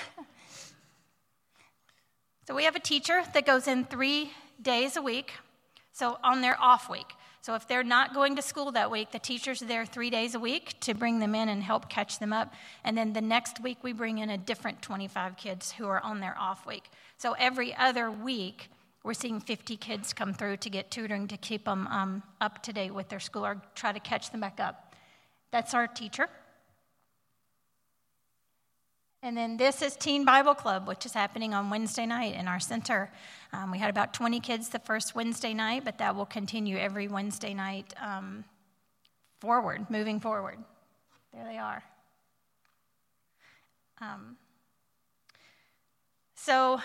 so 2.50 2.56
we 2.56 2.64
have 2.64 2.76
a 2.76 2.80
teacher 2.80 3.22
that 3.36 3.46
goes 3.46 3.68
in 3.68 3.86
three 3.86 4.32
days 4.60 4.98
a 4.98 5.04
week. 5.04 5.34
So 5.92 6.18
on 6.24 6.42
their 6.42 6.60
off 6.60 6.90
week. 6.90 7.06
So 7.42 7.54
if 7.54 7.68
they're 7.68 7.84
not 7.84 8.16
going 8.16 8.36
to 8.38 8.42
school 8.42 8.72
that 8.72 8.90
week, 8.90 9.12
the 9.12 9.20
teacher's 9.20 9.60
there 9.60 9.86
three 9.86 10.10
days 10.10 10.34
a 10.34 10.40
week 10.40 10.80
to 10.80 10.96
bring 10.96 11.20
them 11.20 11.36
in 11.36 11.48
and 11.48 11.62
help 11.62 11.90
catch 11.90 12.18
them 12.18 12.34
up. 12.34 12.52
And 12.84 12.98
then 12.98 13.14
the 13.14 13.22
next 13.22 13.62
week, 13.62 13.78
we 13.84 13.94
bring 13.94 14.18
in 14.18 14.32
a 14.32 14.38
different 14.40 14.82
25 14.82 15.38
kids 15.38 15.74
who 15.74 15.86
are 15.86 16.02
on 16.02 16.22
their 16.22 16.36
off 16.40 16.66
week. 16.66 16.90
So 17.20 17.34
every 17.34 17.76
other 17.76 18.10
week, 18.10 18.72
we're 19.04 19.14
seeing 19.14 19.40
50 19.40 19.78
kids 19.78 20.12
come 20.12 20.34
through 20.34 20.58
to 20.58 20.72
get 20.72 20.90
tutoring 20.90 21.28
to 21.28 21.38
keep 21.38 21.66
them 21.66 21.86
um, 21.86 22.24
up 22.42 22.64
to 22.64 22.74
date 22.74 22.96
with 22.96 23.10
their 23.10 23.20
school 23.20 23.46
or 23.46 23.62
try 23.76 23.92
to 23.92 24.00
catch 24.00 24.32
them 24.32 24.42
back 24.42 24.60
up. 24.60 24.96
That's 25.52 25.76
our 25.76 25.86
teacher. 25.86 26.28
And 29.22 29.36
then 29.36 29.58
this 29.58 29.82
is 29.82 29.98
Teen 29.98 30.24
Bible 30.24 30.56
Club, 30.56 30.88
which 30.88 31.06
is 31.06 31.12
happening 31.14 31.54
on 31.54 31.70
Wednesday 31.70 32.06
night 32.06 32.36
in 32.36 32.48
our 32.48 32.60
center. 32.60 33.12
Um, 33.52 33.70
we 33.70 33.78
had 33.78 33.90
about 33.90 34.14
20 34.14 34.40
kids 34.40 34.70
the 34.70 34.80
first 34.80 35.14
Wednesday 35.14 35.54
night, 35.54 35.84
but 35.84 35.98
that 35.98 36.16
will 36.16 36.26
continue 36.26 36.78
every 36.78 37.10
Wednesday 37.10 37.54
night 37.54 37.94
um, 38.02 38.46
forward, 39.42 39.90
moving 39.90 40.22
forward. 40.22 40.58
There 41.34 41.44
they 41.44 41.58
are. 41.58 41.84
Um, 44.00 44.38
so, 46.36 46.80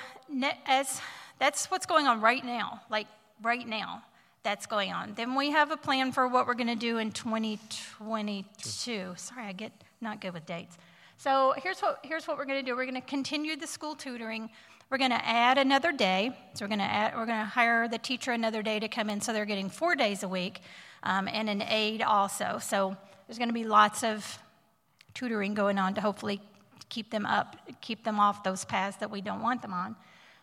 as 0.67 1.01
that's 1.39 1.71
what's 1.71 1.87
going 1.87 2.09
on 2.09 2.21
right 2.21 2.45
now, 2.45 2.81
like 2.91 3.07
right 3.43 3.67
now, 3.67 4.03
that's 4.43 4.67
going 4.67 4.93
on. 4.93 5.15
Then 5.15 5.37
we 5.37 5.53
have 5.53 5.71
a 5.71 5.77
plan 5.77 6.11
for 6.11 6.27
what 6.27 6.49
we're 6.49 6.55
going 6.55 6.67
to 6.67 6.75
do 6.75 6.99
in 6.99 7.13
2022. 7.13 9.15
Sorry, 9.17 9.47
I 9.47 9.53
get 9.53 9.71
not 10.01 10.21
good 10.21 10.35
with 10.35 10.47
dates. 10.47 10.77
So 11.25 11.55
here's 11.57 11.81
what, 11.81 12.01
here's 12.03 12.29
what 12.29 12.37
we're 12.37 12.45
going 12.45 12.63
to 12.63 12.71
do. 12.71 12.77
We're 12.77 12.85
going 12.85 13.01
to 13.01 13.01
continue 13.01 13.57
the 13.57 13.67
school 13.67 13.95
tutoring. 13.95 14.51
We're 14.91 14.99
going 14.99 15.11
to 15.11 15.27
add 15.27 15.57
another 15.57 15.91
day. 15.91 16.37
So 16.53 16.67
we're 16.67 16.69
going 16.69 16.81
to 16.81 16.85
add, 16.85 17.15
we're 17.17 17.25
going 17.25 17.39
to 17.39 17.47
hire 17.47 17.89
the 17.89 17.97
teacher 17.97 18.33
another 18.33 18.63
day 18.63 18.79
to 18.79 18.89
come 18.89 19.09
in, 19.09 19.23
so 19.23 19.33
they're 19.33 19.47
getting 19.47 19.71
four 19.71 19.95
days 19.95 20.23
a 20.23 20.29
week, 20.29 20.61
um, 21.03 21.27
and 21.27 21.49
an 21.49 21.63
aide 21.63 22.03
also. 22.03 22.59
So 22.61 22.95
there's 23.27 23.39
going 23.39 23.49
to 23.49 23.55
be 23.55 23.65
lots 23.65 24.05
of 24.05 24.39
tutoring 25.15 25.55
going 25.55 25.79
on 25.79 25.95
to 25.95 26.03
hopefully 26.03 26.43
keep 26.91 27.11
them 27.11 27.25
up, 27.25 27.57
keep 27.81 28.05
them 28.05 28.21
off 28.21 28.43
those 28.43 28.67
paths 28.67 28.99
that 28.99 29.11
we 29.11 29.23
don't 29.23 29.41
want 29.41 29.63
them 29.63 29.73
on. 29.73 29.97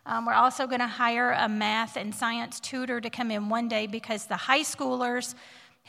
Um, 0.07 0.25
we're 0.25 0.33
also 0.33 0.65
going 0.65 0.79
to 0.79 0.87
hire 0.87 1.31
a 1.33 1.47
math 1.47 1.95
and 1.95 2.15
science 2.15 2.59
tutor 2.59 2.99
to 2.99 3.09
come 3.11 3.29
in 3.29 3.49
one 3.49 3.67
day 3.67 3.85
because 3.85 4.25
the 4.25 4.35
high 4.35 4.61
schoolers 4.61 5.35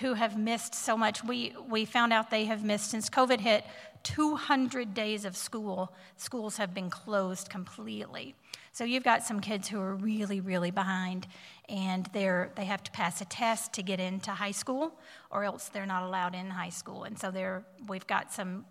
who 0.01 0.13
have 0.13 0.39
missed 0.39 0.75
so 0.75 0.99
much, 0.99 1.25
we, 1.25 1.55
we 1.67 1.87
found 1.87 2.13
out 2.13 2.31
they 2.31 2.45
have 2.45 2.63
missed 2.63 2.91
since 2.91 3.09
COVID 3.09 3.41
hit 3.41 3.65
200 4.03 4.95
days 4.95 5.25
of 5.25 5.37
school, 5.37 5.93
schools 6.17 6.57
have 6.57 6.75
been 6.75 6.91
closed 6.91 7.49
completely. 7.49 8.35
So 8.73 8.85
you've 8.85 9.05
got 9.05 9.23
some 9.23 9.41
kids 9.41 9.69
who 9.69 9.81
are 9.81 9.95
really, 9.95 10.41
really 10.41 10.71
behind, 10.71 11.27
and 11.69 12.09
they're, 12.13 12.51
they 12.55 12.65
have 12.65 12.83
to 12.85 12.91
pass 12.91 13.21
a 13.21 13.25
test 13.27 13.75
to 13.75 13.83
get 13.83 14.01
into 14.01 14.31
high 14.31 14.51
school, 14.51 14.95
or 15.31 15.45
else 15.45 15.69
they're 15.69 15.87
not 15.87 16.03
allowed 16.03 16.35
in 16.35 16.49
high 16.49 16.71
school. 16.71 17.05
And 17.05 17.19
so 17.19 17.63
we've 17.87 18.07
got 18.07 18.33
some 18.33 18.65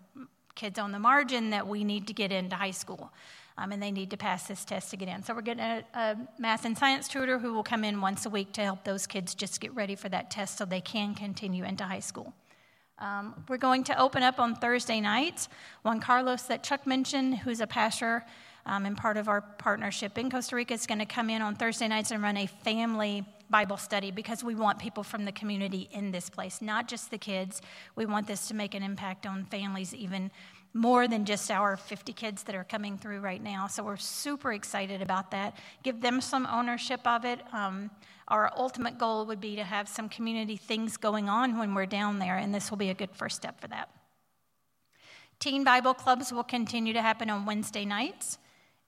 kids 0.54 0.78
on 0.78 0.92
the 0.92 0.98
margin 0.98 1.50
that 1.50 1.66
we 1.66 1.84
need 1.84 2.06
to 2.08 2.12
get 2.12 2.32
into 2.32 2.56
high 2.56 2.72
school. 2.72 3.12
Um, 3.58 3.70
and 3.70 3.82
they 3.82 3.90
need 3.90 4.10
to 4.10 4.16
pass 4.16 4.48
this 4.48 4.64
test 4.64 4.90
to 4.90 4.96
get 4.96 5.08
in. 5.08 5.22
So 5.22 5.34
we're 5.34 5.42
getting 5.42 5.62
a, 5.62 5.84
a, 5.94 6.16
math 6.38 6.64
and 6.64 6.76
science 6.76 7.06
tutor 7.06 7.38
who 7.38 7.52
will 7.52 7.62
come 7.62 7.84
in 7.84 8.00
once 8.00 8.24
a 8.24 8.30
week 8.30 8.52
to 8.54 8.62
help 8.62 8.82
those 8.82 9.06
kids 9.06 9.34
just 9.34 9.60
get 9.60 9.74
ready 9.74 9.94
for 9.94 10.08
that 10.08 10.30
test 10.30 10.56
so 10.56 10.64
they 10.64 10.80
can 10.80 11.14
continue 11.14 11.62
into 11.64 11.84
high 11.84 12.00
school. 12.00 12.32
Um, 13.02 13.34
we're 13.48 13.56
going 13.56 13.82
to 13.84 14.00
open 14.00 14.22
up 14.22 14.38
on 14.38 14.54
Thursday 14.54 15.00
nights. 15.00 15.48
Juan 15.82 15.98
Carlos, 15.98 16.42
that 16.42 16.62
Chuck 16.62 16.86
mentioned, 16.86 17.38
who's 17.38 17.60
a 17.60 17.66
pastor 17.66 18.24
um, 18.64 18.86
and 18.86 18.96
part 18.96 19.16
of 19.16 19.26
our 19.26 19.40
partnership 19.40 20.16
in 20.18 20.30
Costa 20.30 20.54
Rica, 20.54 20.74
is 20.74 20.86
going 20.86 21.00
to 21.00 21.04
come 21.04 21.28
in 21.28 21.42
on 21.42 21.56
Thursday 21.56 21.88
nights 21.88 22.12
and 22.12 22.22
run 22.22 22.36
a 22.36 22.46
family 22.46 23.24
Bible 23.50 23.76
study 23.76 24.12
because 24.12 24.44
we 24.44 24.54
want 24.54 24.78
people 24.78 25.02
from 25.02 25.24
the 25.24 25.32
community 25.32 25.88
in 25.90 26.12
this 26.12 26.30
place, 26.30 26.62
not 26.62 26.86
just 26.86 27.10
the 27.10 27.18
kids. 27.18 27.60
We 27.96 28.06
want 28.06 28.28
this 28.28 28.46
to 28.48 28.54
make 28.54 28.72
an 28.72 28.84
impact 28.84 29.26
on 29.26 29.46
families, 29.46 29.92
even 29.92 30.30
more 30.74 31.06
than 31.06 31.24
just 31.24 31.50
our 31.50 31.76
50 31.76 32.12
kids 32.12 32.44
that 32.44 32.54
are 32.54 32.64
coming 32.64 32.96
through 32.96 33.20
right 33.20 33.42
now. 33.42 33.66
So 33.66 33.82
we're 33.82 33.96
super 33.96 34.52
excited 34.52 35.02
about 35.02 35.30
that. 35.32 35.56
Give 35.82 36.00
them 36.00 36.20
some 36.20 36.46
ownership 36.46 37.06
of 37.06 37.24
it. 37.24 37.40
Um, 37.52 37.90
our 38.28 38.50
ultimate 38.56 38.98
goal 38.98 39.26
would 39.26 39.40
be 39.40 39.56
to 39.56 39.64
have 39.64 39.88
some 39.88 40.08
community 40.08 40.56
things 40.56 40.96
going 40.96 41.28
on 41.28 41.58
when 41.58 41.74
we're 41.74 41.86
down 41.86 42.18
there, 42.18 42.36
and 42.36 42.54
this 42.54 42.70
will 42.70 42.78
be 42.78 42.88
a 42.88 42.94
good 42.94 43.10
first 43.14 43.36
step 43.36 43.60
for 43.60 43.68
that. 43.68 43.90
Teen 45.38 45.64
Bible 45.64 45.92
clubs 45.92 46.32
will 46.32 46.44
continue 46.44 46.92
to 46.92 47.02
happen 47.02 47.28
on 47.28 47.44
Wednesday 47.44 47.84
nights. 47.84 48.38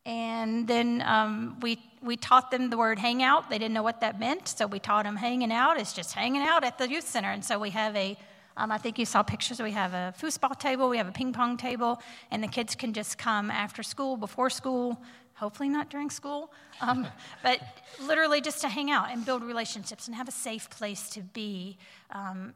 And 0.06 0.68
then 0.68 1.02
um, 1.04 1.58
we, 1.60 1.82
we 2.02 2.16
taught 2.16 2.50
them 2.50 2.70
the 2.70 2.76
word 2.76 2.98
hangout. 2.98 3.50
They 3.50 3.58
didn't 3.58 3.74
know 3.74 3.82
what 3.82 4.00
that 4.02 4.20
meant, 4.20 4.48
so 4.48 4.66
we 4.66 4.78
taught 4.78 5.04
them 5.04 5.16
hanging 5.16 5.52
out 5.52 5.80
is 5.80 5.92
just 5.92 6.12
hanging 6.12 6.42
out 6.42 6.62
at 6.62 6.78
the 6.78 6.88
youth 6.88 7.08
center. 7.08 7.30
And 7.30 7.44
so 7.44 7.58
we 7.58 7.70
have 7.70 7.96
a, 7.96 8.16
um, 8.56 8.70
I 8.70 8.78
think 8.78 8.98
you 8.98 9.04
saw 9.04 9.22
pictures, 9.22 9.60
we 9.60 9.72
have 9.72 9.94
a 9.94 10.14
foosball 10.18 10.58
table, 10.58 10.88
we 10.88 10.98
have 10.98 11.08
a 11.08 11.12
ping 11.12 11.32
pong 11.32 11.56
table, 11.56 12.00
and 12.30 12.42
the 12.42 12.48
kids 12.48 12.74
can 12.74 12.92
just 12.92 13.18
come 13.18 13.50
after 13.50 13.82
school, 13.82 14.16
before 14.16 14.50
school, 14.50 15.00
hopefully 15.34 15.68
not 15.68 15.90
during 15.90 16.10
school, 16.10 16.52
um, 16.80 17.06
but 17.42 17.60
literally 18.02 18.40
just 18.40 18.60
to 18.60 18.68
hang 18.68 18.90
out 18.90 19.10
and 19.10 19.24
build 19.26 19.42
relationships 19.42 20.06
and 20.06 20.14
have 20.16 20.28
a 20.28 20.32
safe 20.32 20.70
place 20.70 21.10
to 21.10 21.20
be 21.20 21.76
um, 22.10 22.54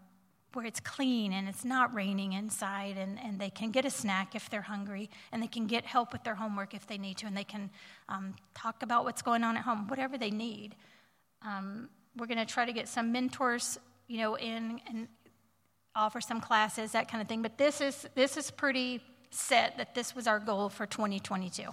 where 0.54 0.64
it's 0.64 0.80
clean 0.80 1.32
and 1.32 1.48
it's 1.48 1.64
not 1.64 1.92
raining 1.94 2.32
inside 2.32 2.96
and, 2.96 3.18
and 3.22 3.38
they 3.38 3.50
can 3.50 3.70
get 3.70 3.84
a 3.84 3.90
snack 3.90 4.34
if 4.34 4.48
they're 4.48 4.62
hungry 4.62 5.10
and 5.30 5.42
they 5.42 5.46
can 5.46 5.66
get 5.66 5.84
help 5.84 6.12
with 6.12 6.24
their 6.24 6.34
homework 6.34 6.74
if 6.74 6.86
they 6.86 6.96
need 6.96 7.16
to 7.16 7.26
and 7.26 7.36
they 7.36 7.44
can 7.44 7.70
um, 8.08 8.34
talk 8.54 8.82
about 8.82 9.04
what's 9.04 9.22
going 9.22 9.44
on 9.44 9.56
at 9.56 9.62
home, 9.62 9.86
whatever 9.88 10.16
they 10.16 10.30
need. 10.30 10.74
Um, 11.42 11.88
we're 12.16 12.26
going 12.26 12.38
to 12.38 12.46
try 12.46 12.64
to 12.64 12.72
get 12.72 12.88
some 12.88 13.12
mentors, 13.12 13.78
you 14.06 14.18
know, 14.18 14.36
in 14.36 14.80
and 14.88 15.06
offer 15.98 16.20
some 16.20 16.40
classes, 16.40 16.92
that 16.92 17.10
kind 17.10 17.20
of 17.20 17.28
thing. 17.28 17.42
But 17.42 17.58
this 17.58 17.80
is, 17.80 18.08
this 18.14 18.36
is 18.36 18.50
pretty 18.50 19.02
set 19.30 19.76
that 19.76 19.94
this 19.94 20.14
was 20.14 20.26
our 20.26 20.38
goal 20.38 20.68
for 20.68 20.86
2022. 20.86 21.64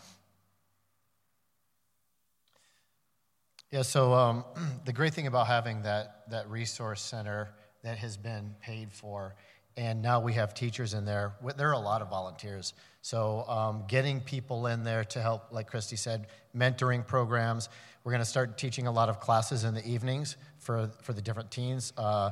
Yeah, 3.72 3.82
so 3.82 4.14
um, 4.14 4.44
the 4.86 4.94
great 4.94 5.14
thing 5.14 5.28
about 5.28 5.48
having 5.48 5.84
that, 5.84 6.30
that 6.30 6.50
resource 6.50 7.02
center 7.02 7.50
that 7.84 7.98
has 7.98 8.18
been 8.18 8.56
paid 8.62 8.92
for, 8.92 9.36
and 9.78 10.02
now 10.02 10.20
we 10.20 10.34
have 10.34 10.54
teachers 10.54 10.94
in 10.94 11.06
there, 11.06 11.34
there 11.58 11.70
are 11.70 11.74
a 11.74 11.80
lot 11.80 12.02
of 12.02 12.10
volunteers. 12.10 12.74
So 13.02 13.46
um, 13.48 13.84
getting 13.88 14.22
people 14.22 14.68
in 14.68 14.84
there 14.84 15.04
to 15.04 15.22
help, 15.22 15.52
like 15.52 15.68
Christy 15.68 15.96
said, 15.96 16.28
mentoring 16.58 17.06
programs. 17.06 17.70
We're 18.04 18.12
going 18.12 18.24
to 18.24 18.30
start 18.30 18.58
teaching 18.58 18.88
a 18.88 18.92
lot 18.92 19.10
of 19.10 19.20
classes 19.20 19.64
in 19.64 19.74
the 19.74 19.86
evenings 19.88 20.38
for, 20.58 20.90
for 21.02 21.14
the 21.14 21.22
different 21.22 21.52
teens. 21.52 21.94
Uh, 21.98 22.32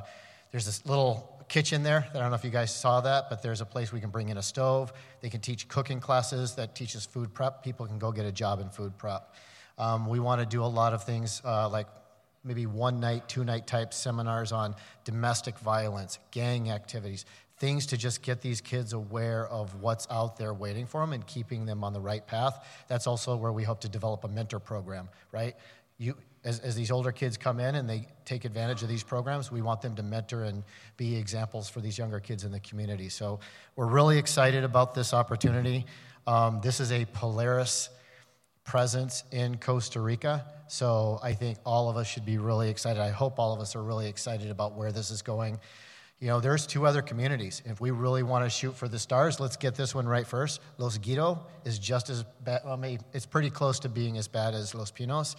there's 0.50 0.66
this 0.66 0.86
little 0.86 1.33
kitchen 1.54 1.84
there. 1.84 2.04
I 2.12 2.18
don't 2.18 2.30
know 2.30 2.34
if 2.34 2.42
you 2.42 2.50
guys 2.50 2.74
saw 2.74 3.00
that, 3.02 3.30
but 3.30 3.40
there's 3.40 3.60
a 3.60 3.64
place 3.64 3.92
we 3.92 4.00
can 4.00 4.10
bring 4.10 4.28
in 4.28 4.38
a 4.38 4.42
stove. 4.42 4.92
They 5.20 5.30
can 5.30 5.40
teach 5.40 5.68
cooking 5.68 6.00
classes 6.00 6.56
that 6.56 6.74
teaches 6.74 7.06
food 7.06 7.32
prep. 7.32 7.62
People 7.62 7.86
can 7.86 7.96
go 7.96 8.10
get 8.10 8.26
a 8.26 8.32
job 8.32 8.58
in 8.58 8.68
food 8.70 8.98
prep. 8.98 9.32
Um, 9.78 10.08
we 10.08 10.18
want 10.18 10.40
to 10.40 10.46
do 10.46 10.64
a 10.64 10.66
lot 10.66 10.94
of 10.94 11.04
things 11.04 11.40
uh, 11.44 11.68
like 11.68 11.86
maybe 12.42 12.66
one 12.66 12.98
night, 12.98 13.28
two 13.28 13.44
night 13.44 13.68
type 13.68 13.94
seminars 13.94 14.50
on 14.50 14.74
domestic 15.04 15.56
violence, 15.60 16.18
gang 16.32 16.72
activities, 16.72 17.24
things 17.58 17.86
to 17.86 17.96
just 17.96 18.20
get 18.20 18.40
these 18.40 18.60
kids 18.60 18.92
aware 18.92 19.46
of 19.46 19.80
what's 19.80 20.08
out 20.10 20.36
there 20.36 20.52
waiting 20.52 20.86
for 20.86 21.02
them 21.02 21.12
and 21.12 21.24
keeping 21.24 21.66
them 21.66 21.84
on 21.84 21.92
the 21.92 22.00
right 22.00 22.26
path. 22.26 22.66
That's 22.88 23.06
also 23.06 23.36
where 23.36 23.52
we 23.52 23.62
hope 23.62 23.80
to 23.82 23.88
develop 23.88 24.24
a 24.24 24.28
mentor 24.28 24.58
program, 24.58 25.08
right? 25.30 25.54
You, 25.98 26.16
as, 26.44 26.60
as 26.60 26.76
these 26.76 26.90
older 26.90 27.10
kids 27.12 27.36
come 27.36 27.58
in 27.58 27.74
and 27.74 27.88
they 27.88 28.06
take 28.24 28.44
advantage 28.44 28.82
of 28.82 28.88
these 28.88 29.02
programs, 29.02 29.50
we 29.50 29.62
want 29.62 29.80
them 29.80 29.94
to 29.96 30.02
mentor 30.02 30.44
and 30.44 30.62
be 30.96 31.16
examples 31.16 31.68
for 31.68 31.80
these 31.80 31.96
younger 31.98 32.20
kids 32.20 32.44
in 32.44 32.52
the 32.52 32.60
community. 32.60 33.08
So 33.08 33.40
we're 33.76 33.86
really 33.86 34.18
excited 34.18 34.62
about 34.62 34.94
this 34.94 35.14
opportunity. 35.14 35.86
Um, 36.26 36.60
this 36.62 36.80
is 36.80 36.92
a 36.92 37.06
Polaris 37.06 37.88
presence 38.64 39.24
in 39.32 39.56
Costa 39.56 40.00
Rica. 40.00 40.44
So 40.68 41.18
I 41.22 41.34
think 41.34 41.58
all 41.64 41.90
of 41.90 41.96
us 41.96 42.06
should 42.06 42.24
be 42.24 42.38
really 42.38 42.70
excited. 42.70 43.00
I 43.00 43.10
hope 43.10 43.38
all 43.38 43.52
of 43.52 43.60
us 43.60 43.76
are 43.76 43.82
really 43.82 44.08
excited 44.08 44.50
about 44.50 44.74
where 44.74 44.92
this 44.92 45.10
is 45.10 45.22
going. 45.22 45.60
You 46.20 46.28
know, 46.28 46.40
there's 46.40 46.66
two 46.66 46.86
other 46.86 47.02
communities. 47.02 47.60
If 47.66 47.80
we 47.80 47.90
really 47.90 48.22
want 48.22 48.44
to 48.44 48.50
shoot 48.50 48.74
for 48.74 48.88
the 48.88 48.98
stars, 48.98 49.40
let's 49.40 49.56
get 49.56 49.74
this 49.74 49.94
one 49.94 50.06
right 50.06 50.26
first. 50.26 50.60
Los 50.78 50.96
Guido 50.96 51.46
is 51.64 51.78
just 51.78 52.08
as 52.08 52.24
bad, 52.42 52.62
well, 52.64 52.78
maybe 52.78 53.02
it's 53.12 53.26
pretty 53.26 53.50
close 53.50 53.78
to 53.80 53.88
being 53.88 54.16
as 54.16 54.28
bad 54.28 54.54
as 54.54 54.74
Los 54.74 54.90
Pinos. 54.90 55.36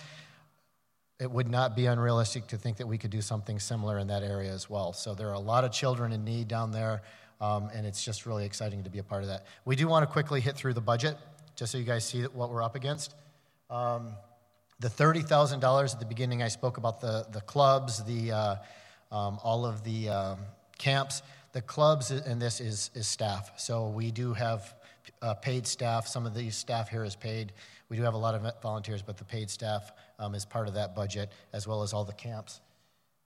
It 1.19 1.31
would 1.31 1.49
not 1.49 1.75
be 1.75 1.85
unrealistic 1.85 2.47
to 2.47 2.57
think 2.57 2.77
that 2.77 2.87
we 2.87 2.97
could 2.97 3.11
do 3.11 3.21
something 3.21 3.59
similar 3.59 3.99
in 3.99 4.07
that 4.07 4.21
area 4.21 4.51
as 4.51 4.69
well. 4.69 4.91
So 4.91 5.15
there 5.15 5.29
are 5.29 5.33
a 5.33 5.39
lot 5.39 5.63
of 5.63 5.71
children 5.71 6.11
in 6.11 6.25
need 6.25 6.47
down 6.49 6.71
there, 6.71 7.03
um, 7.39 7.69
and 7.73 7.85
it's 7.85 8.03
just 8.03 8.25
really 8.25 8.45
exciting 8.45 8.83
to 8.83 8.89
be 8.89 8.99
a 8.99 9.03
part 9.03 9.21
of 9.21 9.29
that. 9.29 9.45
We 9.63 9.77
do 9.77 9.87
want 9.87 10.03
to 10.03 10.11
quickly 10.11 10.41
hit 10.41 10.55
through 10.55 10.73
the 10.73 10.81
budget, 10.81 11.17
just 11.55 11.71
so 11.71 11.77
you 11.77 11.85
guys 11.85 12.03
see 12.03 12.23
what 12.23 12.49
we're 12.49 12.63
up 12.63 12.75
against. 12.75 13.15
Um, 13.69 14.09
the 14.79 14.89
$30,000 14.89 15.93
at 15.93 15.99
the 15.99 16.05
beginning, 16.05 16.43
I 16.43 16.49
spoke 16.49 16.77
about 16.77 16.99
the, 16.99 17.25
the 17.31 17.41
clubs, 17.41 18.03
the, 18.03 18.31
uh, 18.31 18.55
um, 19.09 19.39
all 19.41 19.65
of 19.65 19.83
the 19.85 20.09
um, 20.09 20.39
camps. 20.77 21.21
The 21.53 21.61
clubs 21.61 22.11
and 22.11 22.41
this 22.41 22.59
is, 22.59 22.91
is 22.93 23.07
staff. 23.07 23.57
So 23.57 23.87
we 23.87 24.11
do 24.11 24.33
have 24.33 24.75
uh, 25.21 25.33
paid 25.35 25.65
staff. 25.65 26.07
Some 26.07 26.25
of 26.25 26.33
the 26.33 26.49
staff 26.49 26.89
here 26.89 27.05
is 27.05 27.15
paid. 27.15 27.53
We 27.87 27.95
do 27.95 28.03
have 28.03 28.15
a 28.15 28.17
lot 28.17 28.35
of 28.35 28.61
volunteers, 28.61 29.01
but 29.01 29.17
the 29.17 29.23
paid 29.23 29.49
staff 29.49 29.91
um, 30.19 30.35
is 30.35 30.45
part 30.45 30.67
of 30.67 30.73
that 30.75 30.95
budget, 30.95 31.31
as 31.53 31.67
well 31.67 31.83
as 31.83 31.93
all 31.93 32.05
the 32.05 32.13
camps. 32.13 32.61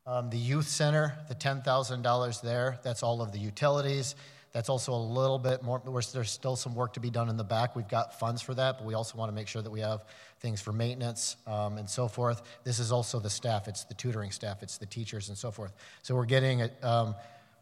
Um, 0.05 0.29
the 0.29 0.37
youth 0.37 0.67
center, 0.67 1.13
the 1.27 1.35
$10,000 1.35 2.41
there, 2.41 2.79
that's 2.83 3.03
all 3.03 3.21
of 3.21 3.31
the 3.31 3.39
utilities. 3.39 4.15
That's 4.51 4.69
also 4.69 4.93
a 4.93 4.97
little 4.97 5.37
bit 5.37 5.61
more, 5.61 5.79
there's 5.85 6.31
still 6.31 6.55
some 6.55 6.73
work 6.73 6.93
to 6.93 6.99
be 6.99 7.11
done 7.11 7.29
in 7.29 7.37
the 7.37 7.43
back. 7.43 7.75
We've 7.75 7.87
got 7.87 8.19
funds 8.19 8.41
for 8.41 8.55
that, 8.55 8.79
but 8.79 8.87
we 8.87 8.95
also 8.95 9.17
want 9.17 9.29
to 9.29 9.35
make 9.35 9.47
sure 9.47 9.61
that 9.61 9.69
we 9.69 9.81
have 9.81 10.05
things 10.39 10.59
for 10.59 10.73
maintenance 10.73 11.37
um, 11.45 11.77
and 11.77 11.87
so 11.87 12.07
forth. 12.07 12.41
This 12.63 12.79
is 12.79 12.91
also 12.91 13.19
the 13.19 13.29
staff, 13.29 13.67
it's 13.67 13.83
the 13.83 13.93
tutoring 13.93 14.31
staff, 14.31 14.63
it's 14.63 14.79
the 14.79 14.87
teachers 14.87 15.29
and 15.29 15.37
so 15.37 15.51
forth. 15.51 15.73
So 16.01 16.15
we're 16.15 16.25
getting 16.25 16.63
a, 16.63 16.71
um, 16.81 17.15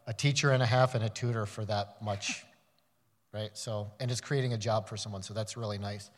a 0.06 0.14
teacher 0.14 0.52
and 0.52 0.64
a 0.64 0.66
half 0.66 0.96
and 0.96 1.04
a 1.04 1.10
tutor 1.10 1.46
for 1.46 1.66
that 1.66 2.02
much, 2.02 2.46
right? 3.34 3.50
So, 3.54 3.92
and 4.00 4.10
it's 4.10 4.22
creating 4.22 4.54
a 4.54 4.58
job 4.58 4.88
for 4.88 4.96
someone, 4.96 5.24
so 5.24 5.34
that's 5.34 5.58
really 5.58 5.78
nice. 5.78 6.10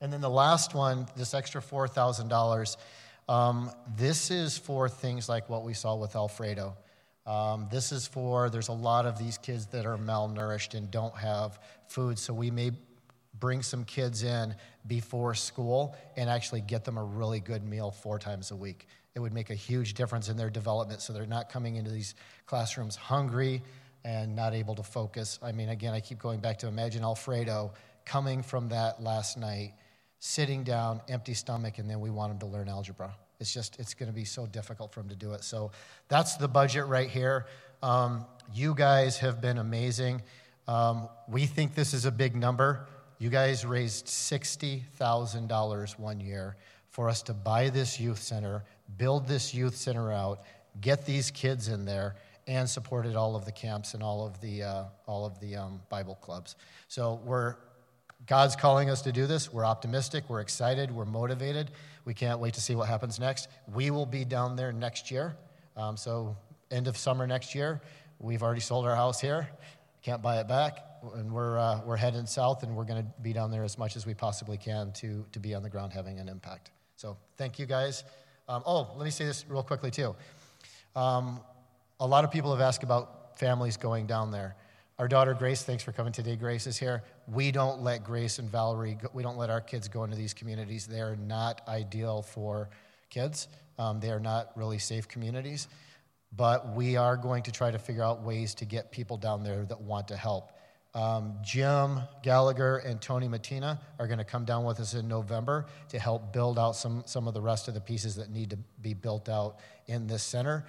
And 0.00 0.12
then 0.12 0.20
the 0.20 0.30
last 0.30 0.74
one, 0.74 1.06
this 1.16 1.34
extra 1.34 1.60
$4,000, 1.60 2.76
um, 3.28 3.70
this 3.96 4.30
is 4.30 4.56
for 4.56 4.88
things 4.88 5.28
like 5.28 5.48
what 5.48 5.64
we 5.64 5.74
saw 5.74 5.96
with 5.96 6.14
Alfredo. 6.14 6.76
Um, 7.26 7.68
this 7.70 7.92
is 7.92 8.06
for, 8.06 8.48
there's 8.48 8.68
a 8.68 8.72
lot 8.72 9.04
of 9.04 9.18
these 9.18 9.36
kids 9.36 9.66
that 9.66 9.84
are 9.84 9.98
malnourished 9.98 10.74
and 10.74 10.90
don't 10.90 11.16
have 11.16 11.58
food, 11.88 12.18
so 12.18 12.32
we 12.32 12.50
may 12.50 12.70
bring 13.38 13.62
some 13.62 13.84
kids 13.84 14.22
in 14.22 14.54
before 14.86 15.34
school 15.34 15.96
and 16.16 16.30
actually 16.30 16.60
get 16.60 16.84
them 16.84 16.96
a 16.96 17.04
really 17.04 17.40
good 17.40 17.62
meal 17.62 17.90
four 17.90 18.18
times 18.18 18.50
a 18.50 18.56
week. 18.56 18.86
It 19.14 19.20
would 19.20 19.32
make 19.32 19.50
a 19.50 19.54
huge 19.54 19.94
difference 19.94 20.28
in 20.28 20.36
their 20.36 20.50
development 20.50 21.02
so 21.02 21.12
they're 21.12 21.26
not 21.26 21.50
coming 21.50 21.76
into 21.76 21.90
these 21.90 22.14
classrooms 22.46 22.96
hungry 22.96 23.62
and 24.04 24.34
not 24.34 24.54
able 24.54 24.74
to 24.76 24.82
focus. 24.82 25.38
I 25.42 25.52
mean, 25.52 25.68
again, 25.68 25.92
I 25.92 26.00
keep 26.00 26.18
going 26.18 26.40
back 26.40 26.58
to 26.58 26.68
imagine 26.68 27.02
Alfredo 27.02 27.72
coming 28.04 28.42
from 28.42 28.68
that 28.70 29.02
last 29.02 29.36
night, 29.36 29.74
sitting 30.20 30.64
down, 30.64 31.00
empty 31.08 31.34
stomach, 31.34 31.78
and 31.78 31.88
then 31.88 32.00
we 32.00 32.10
want 32.10 32.32
them 32.32 32.38
to 32.40 32.46
learn 32.46 32.68
algebra. 32.68 33.14
It's 33.40 33.52
just, 33.52 33.78
it's 33.78 33.94
going 33.94 34.08
to 34.08 34.14
be 34.14 34.24
so 34.24 34.46
difficult 34.46 34.92
for 34.92 35.00
them 35.00 35.08
to 35.10 35.16
do 35.16 35.32
it. 35.32 35.44
So 35.44 35.70
that's 36.08 36.36
the 36.36 36.48
budget 36.48 36.86
right 36.86 37.08
here. 37.08 37.46
Um, 37.82 38.26
you 38.52 38.74
guys 38.74 39.18
have 39.18 39.40
been 39.40 39.58
amazing. 39.58 40.22
Um, 40.66 41.08
we 41.28 41.46
think 41.46 41.74
this 41.74 41.94
is 41.94 42.04
a 42.04 42.10
big 42.10 42.34
number. 42.34 42.88
You 43.18 43.30
guys 43.30 43.64
raised 43.64 44.06
$60,000 44.06 45.98
one 45.98 46.20
year 46.20 46.56
for 46.90 47.08
us 47.08 47.22
to 47.22 47.34
buy 47.34 47.68
this 47.68 48.00
youth 48.00 48.20
center, 48.20 48.64
build 48.96 49.28
this 49.28 49.54
youth 49.54 49.76
center 49.76 50.10
out, 50.12 50.42
get 50.80 51.06
these 51.06 51.30
kids 51.30 51.68
in 51.68 51.84
there, 51.84 52.16
and 52.48 52.68
supported 52.68 53.14
all 53.14 53.36
of 53.36 53.44
the 53.44 53.52
camps 53.52 53.94
and 53.94 54.02
all 54.02 54.26
of 54.26 54.40
the, 54.40 54.62
uh, 54.62 54.84
all 55.06 55.26
of 55.26 55.38
the 55.38 55.54
um, 55.54 55.80
Bible 55.90 56.16
clubs. 56.16 56.56
So 56.88 57.20
we're, 57.24 57.56
God's 58.26 58.56
calling 58.56 58.90
us 58.90 59.02
to 59.02 59.12
do 59.12 59.26
this. 59.26 59.52
We're 59.52 59.64
optimistic, 59.64 60.24
we're 60.28 60.40
excited, 60.40 60.90
we're 60.90 61.04
motivated. 61.04 61.70
We 62.04 62.14
can't 62.14 62.40
wait 62.40 62.54
to 62.54 62.60
see 62.60 62.74
what 62.74 62.88
happens 62.88 63.18
next. 63.18 63.48
We 63.72 63.90
will 63.90 64.06
be 64.06 64.24
down 64.24 64.56
there 64.56 64.72
next 64.72 65.10
year. 65.10 65.36
Um, 65.76 65.96
so, 65.96 66.36
end 66.70 66.88
of 66.88 66.96
summer 66.96 67.26
next 67.26 67.54
year. 67.54 67.80
We've 68.18 68.42
already 68.42 68.60
sold 68.60 68.86
our 68.86 68.96
house 68.96 69.20
here. 69.20 69.48
Can't 70.02 70.20
buy 70.20 70.40
it 70.40 70.48
back. 70.48 70.78
And 71.14 71.30
we're, 71.30 71.58
uh, 71.58 71.80
we're 71.84 71.96
heading 71.96 72.26
south, 72.26 72.64
and 72.64 72.74
we're 72.74 72.84
going 72.84 73.02
to 73.02 73.08
be 73.22 73.32
down 73.32 73.50
there 73.50 73.62
as 73.62 73.78
much 73.78 73.94
as 73.94 74.04
we 74.04 74.14
possibly 74.14 74.56
can 74.56 74.90
to, 74.94 75.24
to 75.32 75.38
be 75.38 75.54
on 75.54 75.62
the 75.62 75.70
ground 75.70 75.92
having 75.92 76.18
an 76.18 76.28
impact. 76.28 76.72
So, 76.96 77.16
thank 77.36 77.58
you 77.58 77.66
guys. 77.66 78.04
Um, 78.48 78.62
oh, 78.66 78.88
let 78.96 79.04
me 79.04 79.10
say 79.10 79.24
this 79.24 79.44
real 79.48 79.62
quickly, 79.62 79.90
too. 79.90 80.16
Um, 80.96 81.40
a 82.00 82.06
lot 82.06 82.24
of 82.24 82.30
people 82.30 82.50
have 82.50 82.60
asked 82.60 82.82
about 82.82 83.38
families 83.38 83.76
going 83.76 84.06
down 84.06 84.30
there. 84.30 84.56
Our 84.98 85.06
daughter 85.06 85.32
Grace, 85.32 85.62
thanks 85.62 85.84
for 85.84 85.92
coming 85.92 86.12
today. 86.12 86.34
Grace 86.34 86.66
is 86.66 86.76
here. 86.76 87.04
We 87.28 87.52
don't 87.52 87.82
let 87.82 88.02
Grace 88.02 88.40
and 88.40 88.50
Valerie, 88.50 88.98
we 89.14 89.22
don't 89.22 89.36
let 89.36 89.48
our 89.48 89.60
kids 89.60 89.86
go 89.86 90.02
into 90.02 90.16
these 90.16 90.34
communities. 90.34 90.88
They 90.88 91.00
are 91.00 91.14
not 91.14 91.60
ideal 91.68 92.22
for 92.22 92.68
kids. 93.08 93.46
Um, 93.78 94.00
they 94.00 94.10
are 94.10 94.18
not 94.18 94.50
really 94.56 94.78
safe 94.78 95.06
communities. 95.06 95.68
But 96.36 96.74
we 96.74 96.96
are 96.96 97.16
going 97.16 97.44
to 97.44 97.52
try 97.52 97.70
to 97.70 97.78
figure 97.78 98.02
out 98.02 98.22
ways 98.22 98.56
to 98.56 98.64
get 98.64 98.90
people 98.90 99.16
down 99.16 99.44
there 99.44 99.64
that 99.66 99.80
want 99.80 100.08
to 100.08 100.16
help. 100.16 100.50
Um, 100.94 101.34
Jim 101.44 102.00
Gallagher 102.24 102.78
and 102.78 103.00
Tony 103.00 103.28
Matina 103.28 103.78
are 104.00 104.08
going 104.08 104.18
to 104.18 104.24
come 104.24 104.44
down 104.44 104.64
with 104.64 104.80
us 104.80 104.94
in 104.94 105.06
November 105.06 105.66
to 105.90 106.00
help 106.00 106.32
build 106.32 106.58
out 106.58 106.74
some, 106.74 107.04
some 107.06 107.28
of 107.28 107.34
the 107.34 107.40
rest 107.40 107.68
of 107.68 107.74
the 107.74 107.80
pieces 107.80 108.16
that 108.16 108.30
need 108.30 108.50
to 108.50 108.58
be 108.82 108.94
built 108.94 109.28
out 109.28 109.60
in 109.86 110.08
this 110.08 110.24
center. 110.24 110.66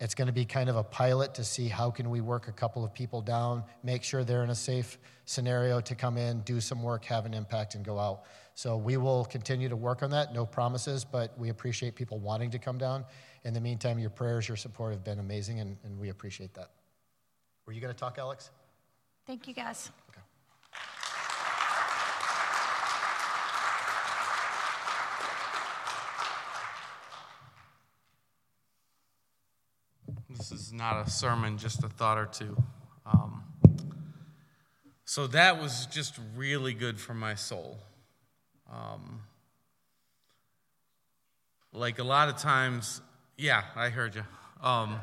It's 0.00 0.14
going 0.14 0.26
to 0.26 0.32
be 0.32 0.46
kind 0.46 0.70
of 0.70 0.76
a 0.76 0.82
pilot 0.82 1.34
to 1.34 1.44
see 1.44 1.68
how 1.68 1.90
can 1.90 2.08
we 2.08 2.22
work 2.22 2.48
a 2.48 2.52
couple 2.52 2.82
of 2.84 2.94
people 2.94 3.20
down, 3.20 3.62
make 3.82 4.02
sure 4.02 4.24
they're 4.24 4.42
in 4.42 4.50
a 4.50 4.54
safe 4.54 4.98
scenario 5.26 5.80
to 5.82 5.94
come 5.94 6.16
in, 6.16 6.40
do 6.40 6.58
some 6.58 6.82
work, 6.82 7.04
have 7.04 7.26
an 7.26 7.34
impact, 7.34 7.74
and 7.74 7.84
go 7.84 7.98
out. 7.98 8.22
So 8.54 8.78
we 8.78 8.96
will 8.96 9.26
continue 9.26 9.68
to 9.68 9.76
work 9.76 10.02
on 10.02 10.10
that. 10.10 10.32
No 10.32 10.46
promises, 10.46 11.04
but 11.04 11.38
we 11.38 11.50
appreciate 11.50 11.94
people 11.96 12.18
wanting 12.18 12.50
to 12.50 12.58
come 12.58 12.78
down. 12.78 13.04
In 13.44 13.52
the 13.52 13.60
meantime, 13.60 13.98
your 13.98 14.10
prayers, 14.10 14.48
your 14.48 14.56
support 14.56 14.92
have 14.92 15.04
been 15.04 15.18
amazing, 15.18 15.60
and, 15.60 15.76
and 15.84 15.98
we 15.98 16.08
appreciate 16.08 16.54
that. 16.54 16.70
Were 17.66 17.74
you 17.74 17.80
going 17.80 17.92
to 17.92 17.98
talk, 17.98 18.18
Alex? 18.18 18.50
Thank 19.26 19.46
you, 19.46 19.54
guys. 19.54 19.90
This 30.36 30.52
is 30.52 30.72
not 30.72 31.04
a 31.04 31.10
sermon, 31.10 31.58
just 31.58 31.82
a 31.82 31.88
thought 31.88 32.16
or 32.16 32.26
two. 32.26 32.56
Um, 33.04 33.42
so 35.04 35.26
that 35.28 35.60
was 35.60 35.86
just 35.86 36.20
really 36.36 36.72
good 36.72 37.00
for 37.00 37.14
my 37.14 37.34
soul. 37.34 37.78
Um, 38.72 39.22
like 41.72 41.98
a 41.98 42.04
lot 42.04 42.28
of 42.28 42.36
times, 42.36 43.00
yeah, 43.36 43.64
I 43.74 43.88
heard 43.88 44.14
you. 44.14 44.24
Um, 44.62 45.00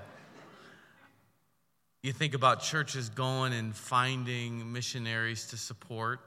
you 2.04 2.14
think 2.14 2.34
about 2.34 2.62
churches 2.62 3.10
going 3.10 3.52
and 3.52 3.76
finding 3.76 4.72
missionaries 4.72 5.48
to 5.48 5.58
support, 5.58 6.22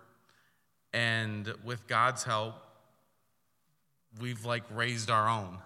and 0.92 1.50
with 1.64 1.86
God's 1.86 2.22
help, 2.22 2.54
we've 4.20 4.44
like 4.44 4.64
raised 4.70 5.10
our 5.10 5.26
own 5.26 5.56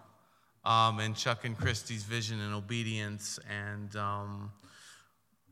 um, 0.64 0.98
and 1.00 1.14
Chuck 1.14 1.44
and 1.44 1.56
Christy's 1.56 2.04
vision 2.04 2.40
and 2.40 2.54
obedience, 2.54 3.38
and 3.50 3.94
um, 3.96 4.50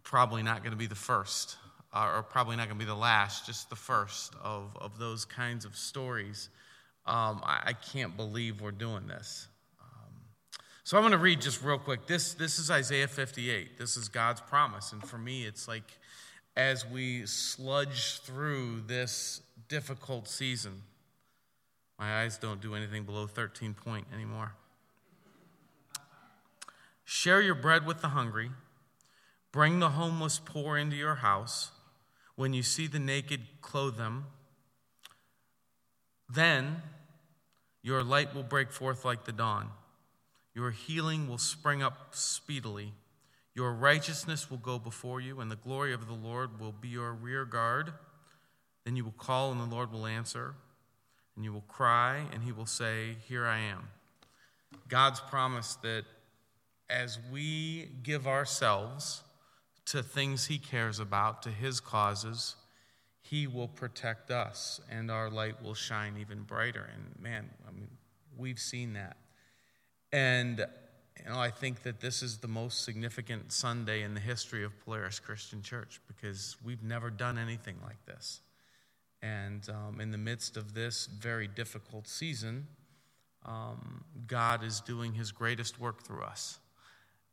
probably 0.02 0.42
not 0.42 0.62
going 0.62 0.72
to 0.72 0.78
be 0.78 0.86
the 0.86 0.94
first, 0.94 1.56
uh, 1.92 2.12
or 2.16 2.22
probably 2.22 2.56
not 2.56 2.68
going 2.68 2.78
to 2.78 2.84
be 2.84 2.88
the 2.88 2.94
last, 2.94 3.46
just 3.46 3.68
the 3.70 3.76
first 3.76 4.34
of, 4.42 4.76
of 4.80 4.98
those 4.98 5.24
kinds 5.24 5.64
of 5.64 5.76
stories. 5.76 6.48
Um, 7.04 7.40
I, 7.44 7.62
I, 7.66 7.72
can't 7.72 8.16
believe 8.16 8.60
we're 8.60 8.70
doing 8.70 9.08
this. 9.08 9.48
Um, 9.80 10.12
so 10.84 10.96
I'm 10.96 11.02
going 11.02 11.10
to 11.10 11.18
read 11.18 11.40
just 11.40 11.62
real 11.62 11.78
quick. 11.78 12.06
This, 12.06 12.34
this 12.34 12.60
is 12.60 12.70
Isaiah 12.70 13.08
58. 13.08 13.76
This 13.76 13.96
is 13.96 14.08
God's 14.08 14.40
promise. 14.40 14.92
And 14.92 15.02
for 15.02 15.18
me, 15.18 15.44
it's 15.44 15.66
like 15.66 15.98
as 16.56 16.86
we 16.86 17.26
sludge 17.26 18.20
through 18.20 18.82
this 18.86 19.40
difficult 19.68 20.28
season, 20.28 20.82
my 21.98 22.22
eyes 22.22 22.38
don't 22.38 22.60
do 22.60 22.76
anything 22.76 23.02
below 23.02 23.26
13 23.26 23.74
point 23.74 24.06
anymore. 24.14 24.52
Share 27.04 27.40
your 27.40 27.54
bread 27.54 27.86
with 27.86 28.00
the 28.00 28.08
hungry. 28.08 28.50
Bring 29.52 29.80
the 29.80 29.90
homeless 29.90 30.38
poor 30.38 30.76
into 30.76 30.96
your 30.96 31.16
house. 31.16 31.70
When 32.36 32.54
you 32.54 32.62
see 32.62 32.86
the 32.86 32.98
naked, 32.98 33.42
clothe 33.60 33.96
them. 33.96 34.26
Then 36.28 36.82
your 37.82 38.02
light 38.02 38.34
will 38.34 38.42
break 38.42 38.72
forth 38.72 39.04
like 39.04 39.24
the 39.24 39.32
dawn. 39.32 39.70
Your 40.54 40.70
healing 40.70 41.28
will 41.28 41.38
spring 41.38 41.82
up 41.82 42.08
speedily. 42.12 42.92
Your 43.54 43.72
righteousness 43.72 44.50
will 44.50 44.58
go 44.58 44.78
before 44.78 45.20
you, 45.20 45.40
and 45.40 45.50
the 45.50 45.56
glory 45.56 45.92
of 45.92 46.06
the 46.06 46.14
Lord 46.14 46.58
will 46.58 46.72
be 46.72 46.88
your 46.88 47.12
rear 47.12 47.44
guard. 47.44 47.92
Then 48.84 48.96
you 48.96 49.04
will 49.04 49.12
call, 49.12 49.52
and 49.52 49.60
the 49.60 49.74
Lord 49.74 49.92
will 49.92 50.06
answer. 50.06 50.54
And 51.36 51.44
you 51.44 51.52
will 51.52 51.64
cry, 51.68 52.22
and 52.32 52.42
he 52.42 52.52
will 52.52 52.66
say, 52.66 53.16
Here 53.28 53.46
I 53.46 53.58
am. 53.58 53.88
God's 54.88 55.20
promise 55.20 55.76
that 55.82 56.04
as 56.92 57.18
we 57.32 57.88
give 58.02 58.26
ourselves 58.26 59.22
to 59.86 60.02
things 60.02 60.46
He 60.46 60.58
cares 60.58 60.98
about, 60.98 61.42
to 61.42 61.50
His 61.50 61.80
causes, 61.80 62.56
He 63.22 63.46
will 63.46 63.68
protect 63.68 64.30
us 64.30 64.80
and 64.90 65.10
our 65.10 65.30
light 65.30 65.62
will 65.62 65.74
shine 65.74 66.16
even 66.20 66.42
brighter. 66.42 66.88
And 66.94 67.20
man, 67.20 67.50
I 67.66 67.72
mean, 67.72 67.88
we've 68.36 68.58
seen 68.58 68.92
that. 68.92 69.16
And 70.12 70.66
you 71.18 71.30
know, 71.30 71.38
I 71.38 71.50
think 71.50 71.82
that 71.82 72.00
this 72.00 72.22
is 72.22 72.38
the 72.38 72.48
most 72.48 72.84
significant 72.84 73.52
Sunday 73.52 74.02
in 74.02 74.14
the 74.14 74.20
history 74.20 74.64
of 74.64 74.78
Polaris 74.84 75.18
Christian 75.18 75.62
Church 75.62 76.00
because 76.06 76.56
we've 76.64 76.82
never 76.82 77.10
done 77.10 77.38
anything 77.38 77.76
like 77.82 78.04
this. 78.06 78.40
And 79.22 79.66
um, 79.68 80.00
in 80.00 80.10
the 80.10 80.18
midst 80.18 80.56
of 80.56 80.74
this 80.74 81.06
very 81.06 81.46
difficult 81.46 82.08
season, 82.08 82.66
um, 83.46 84.04
God 84.26 84.64
is 84.64 84.80
doing 84.80 85.14
his 85.14 85.32
greatest 85.32 85.78
work 85.78 86.02
through 86.02 86.22
us. 86.22 86.58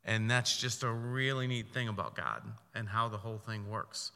And 0.05 0.29
that's 0.29 0.57
just 0.57 0.83
a 0.83 0.89
really 0.89 1.47
neat 1.47 1.73
thing 1.73 1.87
about 1.87 2.15
God 2.15 2.41
and 2.73 2.87
how 2.89 3.09
the 3.09 3.17
whole 3.17 3.37
thing 3.37 3.69
works. 3.69 4.11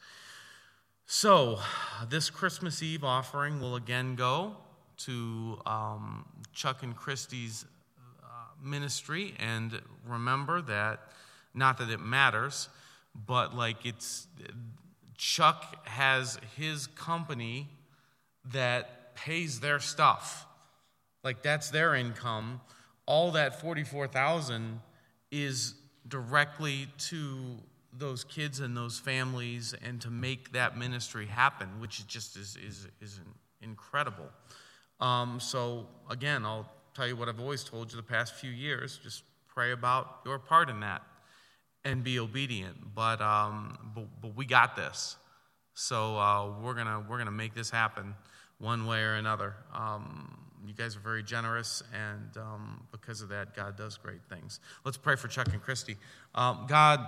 So, 1.06 1.58
this 2.08 2.30
Christmas 2.30 2.82
Eve 2.82 3.04
offering 3.04 3.60
will 3.60 3.76
again 3.76 4.14
go 4.14 4.56
to 4.96 5.60
um, 5.66 6.24
Chuck 6.54 6.82
and 6.82 6.96
Christy's 6.96 7.66
uh, 8.22 8.26
ministry. 8.62 9.34
And 9.38 9.80
remember 10.06 10.62
that, 10.62 11.00
not 11.52 11.78
that 11.78 11.90
it 11.90 12.00
matters, 12.00 12.68
but 13.26 13.54
like 13.54 13.84
it's, 13.84 14.26
Chuck 15.16 15.86
has 15.86 16.38
his 16.56 16.86
company 16.86 17.68
that 18.52 19.14
pays 19.14 19.60
their 19.60 19.78
stuff. 19.78 20.46
Like 21.22 21.42
that's 21.42 21.70
their 21.70 21.94
income. 21.94 22.60
All 23.06 23.32
that 23.32 23.60
44,000 23.60 24.80
is 25.34 25.74
directly 26.06 26.86
to 26.96 27.56
those 27.92 28.24
kids 28.24 28.60
and 28.60 28.76
those 28.76 28.98
families 28.98 29.74
and 29.84 30.00
to 30.00 30.10
make 30.10 30.52
that 30.52 30.76
ministry 30.76 31.26
happen, 31.26 31.68
which 31.80 32.06
just 32.06 32.36
is, 32.36 32.56
is, 32.56 32.86
is 33.00 33.20
incredible. 33.60 34.28
Um, 35.00 35.40
so, 35.40 35.88
again, 36.08 36.44
I'll 36.44 36.70
tell 36.94 37.08
you 37.08 37.16
what 37.16 37.28
I've 37.28 37.40
always 37.40 37.64
told 37.64 37.90
you 37.90 37.96
the 37.96 38.02
past 38.02 38.34
few 38.34 38.50
years 38.50 38.98
just 39.02 39.24
pray 39.48 39.72
about 39.72 40.20
your 40.24 40.38
part 40.38 40.70
in 40.70 40.80
that 40.80 41.02
and 41.84 42.04
be 42.04 42.18
obedient. 42.18 42.94
But, 42.94 43.20
um, 43.20 43.92
but, 43.94 44.06
but, 44.20 44.36
we 44.36 44.46
got 44.46 44.76
this. 44.76 45.16
So, 45.74 46.16
uh, 46.16 46.60
we're 46.62 46.74
going 46.74 46.86
to 46.86 47.04
we're 47.08 47.18
to 47.24 47.32
make 47.32 47.54
this 47.54 47.70
happen 47.70 48.14
one 48.58 48.86
way 48.86 49.02
or 49.02 49.14
another. 49.14 49.54
Um, 49.74 50.43
you 50.68 50.74
guys 50.74 50.96
are 50.96 51.00
very 51.00 51.22
generous, 51.22 51.82
and 51.92 52.36
um, 52.36 52.82
because 52.92 53.20
of 53.20 53.28
that, 53.30 53.54
God 53.54 53.76
does 53.76 53.96
great 53.96 54.22
things. 54.28 54.60
Let's 54.84 54.96
pray 54.96 55.16
for 55.16 55.28
Chuck 55.28 55.48
and 55.52 55.62
Christy. 55.62 55.96
Um, 56.34 56.66
God, 56.68 57.06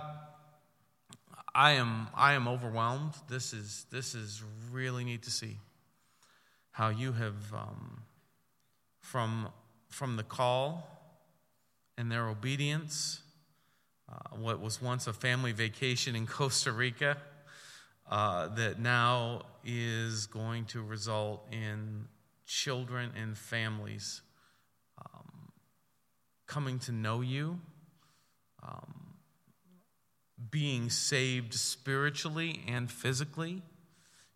I 1.53 1.71
am 1.71 2.07
I 2.13 2.33
am 2.33 2.47
overwhelmed. 2.47 3.13
This 3.27 3.53
is 3.53 3.85
this 3.91 4.13
is 4.13 4.43
really 4.71 5.03
neat 5.03 5.23
to 5.23 5.31
see 5.31 5.57
how 6.71 6.89
you 6.89 7.13
have 7.13 7.53
um, 7.53 8.01
from 8.99 9.49
from 9.89 10.17
the 10.17 10.23
call 10.23 10.87
and 11.97 12.11
their 12.11 12.27
obedience. 12.27 13.21
Uh, 14.09 14.37
what 14.37 14.61
was 14.61 14.81
once 14.81 15.07
a 15.07 15.13
family 15.13 15.51
vacation 15.51 16.15
in 16.15 16.27
Costa 16.27 16.71
Rica, 16.71 17.17
uh, 18.09 18.47
that 18.49 18.79
now 18.79 19.41
is 19.65 20.27
going 20.27 20.65
to 20.65 20.81
result 20.81 21.45
in 21.51 22.07
children 22.47 23.11
and 23.21 23.37
families 23.37 24.21
um, 24.97 25.51
coming 26.47 26.79
to 26.79 26.91
know 26.91 27.21
you, 27.21 27.59
um, 28.63 29.13
being 30.49 30.89
saved 30.89 31.53
spiritually 31.53 32.63
and 32.67 32.89
physically. 32.89 33.61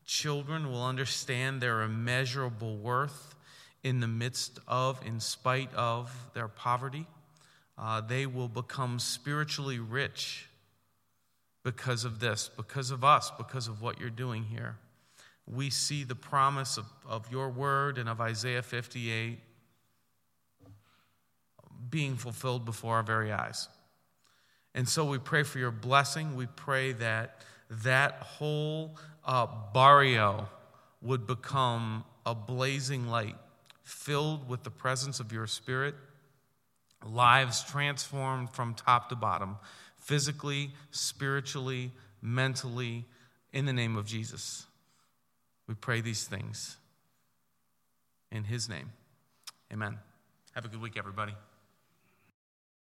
Children 0.05 0.69
will 0.69 0.85
understand 0.85 1.61
their 1.61 1.81
immeasurable 1.81 2.75
worth 2.77 3.33
in 3.81 4.01
the 4.01 4.07
midst 4.07 4.59
of, 4.67 4.99
in 5.05 5.19
spite 5.19 5.73
of 5.73 6.11
their 6.33 6.49
poverty. 6.49 7.07
Uh, 7.77 8.01
they 8.01 8.25
will 8.25 8.49
become 8.49 8.99
spiritually 8.99 9.79
rich 9.79 10.49
because 11.63 12.03
of 12.03 12.19
this, 12.19 12.49
because 12.57 12.91
of 12.91 13.03
us, 13.03 13.31
because 13.37 13.67
of 13.67 13.81
what 13.81 13.99
you're 13.99 14.09
doing 14.09 14.43
here 14.43 14.77
we 15.47 15.69
see 15.69 16.03
the 16.03 16.15
promise 16.15 16.77
of, 16.77 16.85
of 17.07 17.31
your 17.31 17.49
word 17.49 17.97
and 17.97 18.07
of 18.07 18.21
Isaiah 18.21 18.61
58 18.61 19.39
being 21.89 22.15
fulfilled 22.15 22.65
before 22.65 22.95
our 22.95 23.03
very 23.03 23.31
eyes. 23.31 23.67
And 24.73 24.87
so 24.87 25.05
we 25.05 25.17
pray 25.17 25.43
for 25.43 25.59
your 25.59 25.71
blessing. 25.71 26.35
We 26.35 26.45
pray 26.45 26.93
that 26.93 27.41
that 27.69 28.13
whole 28.21 28.97
uh, 29.25 29.47
barrio 29.73 30.47
would 31.01 31.27
become 31.27 32.03
a 32.25 32.35
blazing 32.35 33.07
light 33.07 33.35
filled 33.83 34.47
with 34.47 34.63
the 34.63 34.69
presence 34.69 35.19
of 35.19 35.31
your 35.31 35.47
spirit, 35.47 35.95
lives 37.05 37.63
transformed 37.63 38.49
from 38.51 38.73
top 38.73 39.09
to 39.09 39.15
bottom, 39.15 39.57
physically, 39.97 40.71
spiritually, 40.91 41.91
mentally, 42.21 43.05
in 43.51 43.65
the 43.65 43.73
name 43.73 43.97
of 43.97 44.05
Jesus. 44.05 44.65
We 45.71 45.75
pray 45.75 46.01
these 46.01 46.25
things 46.25 46.75
in 48.29 48.43
His 48.43 48.67
name. 48.67 48.91
Amen. 49.71 49.99
Have 50.53 50.65
a 50.65 50.67
good 50.67 50.81
week, 50.81 50.97
everybody. 50.97 51.31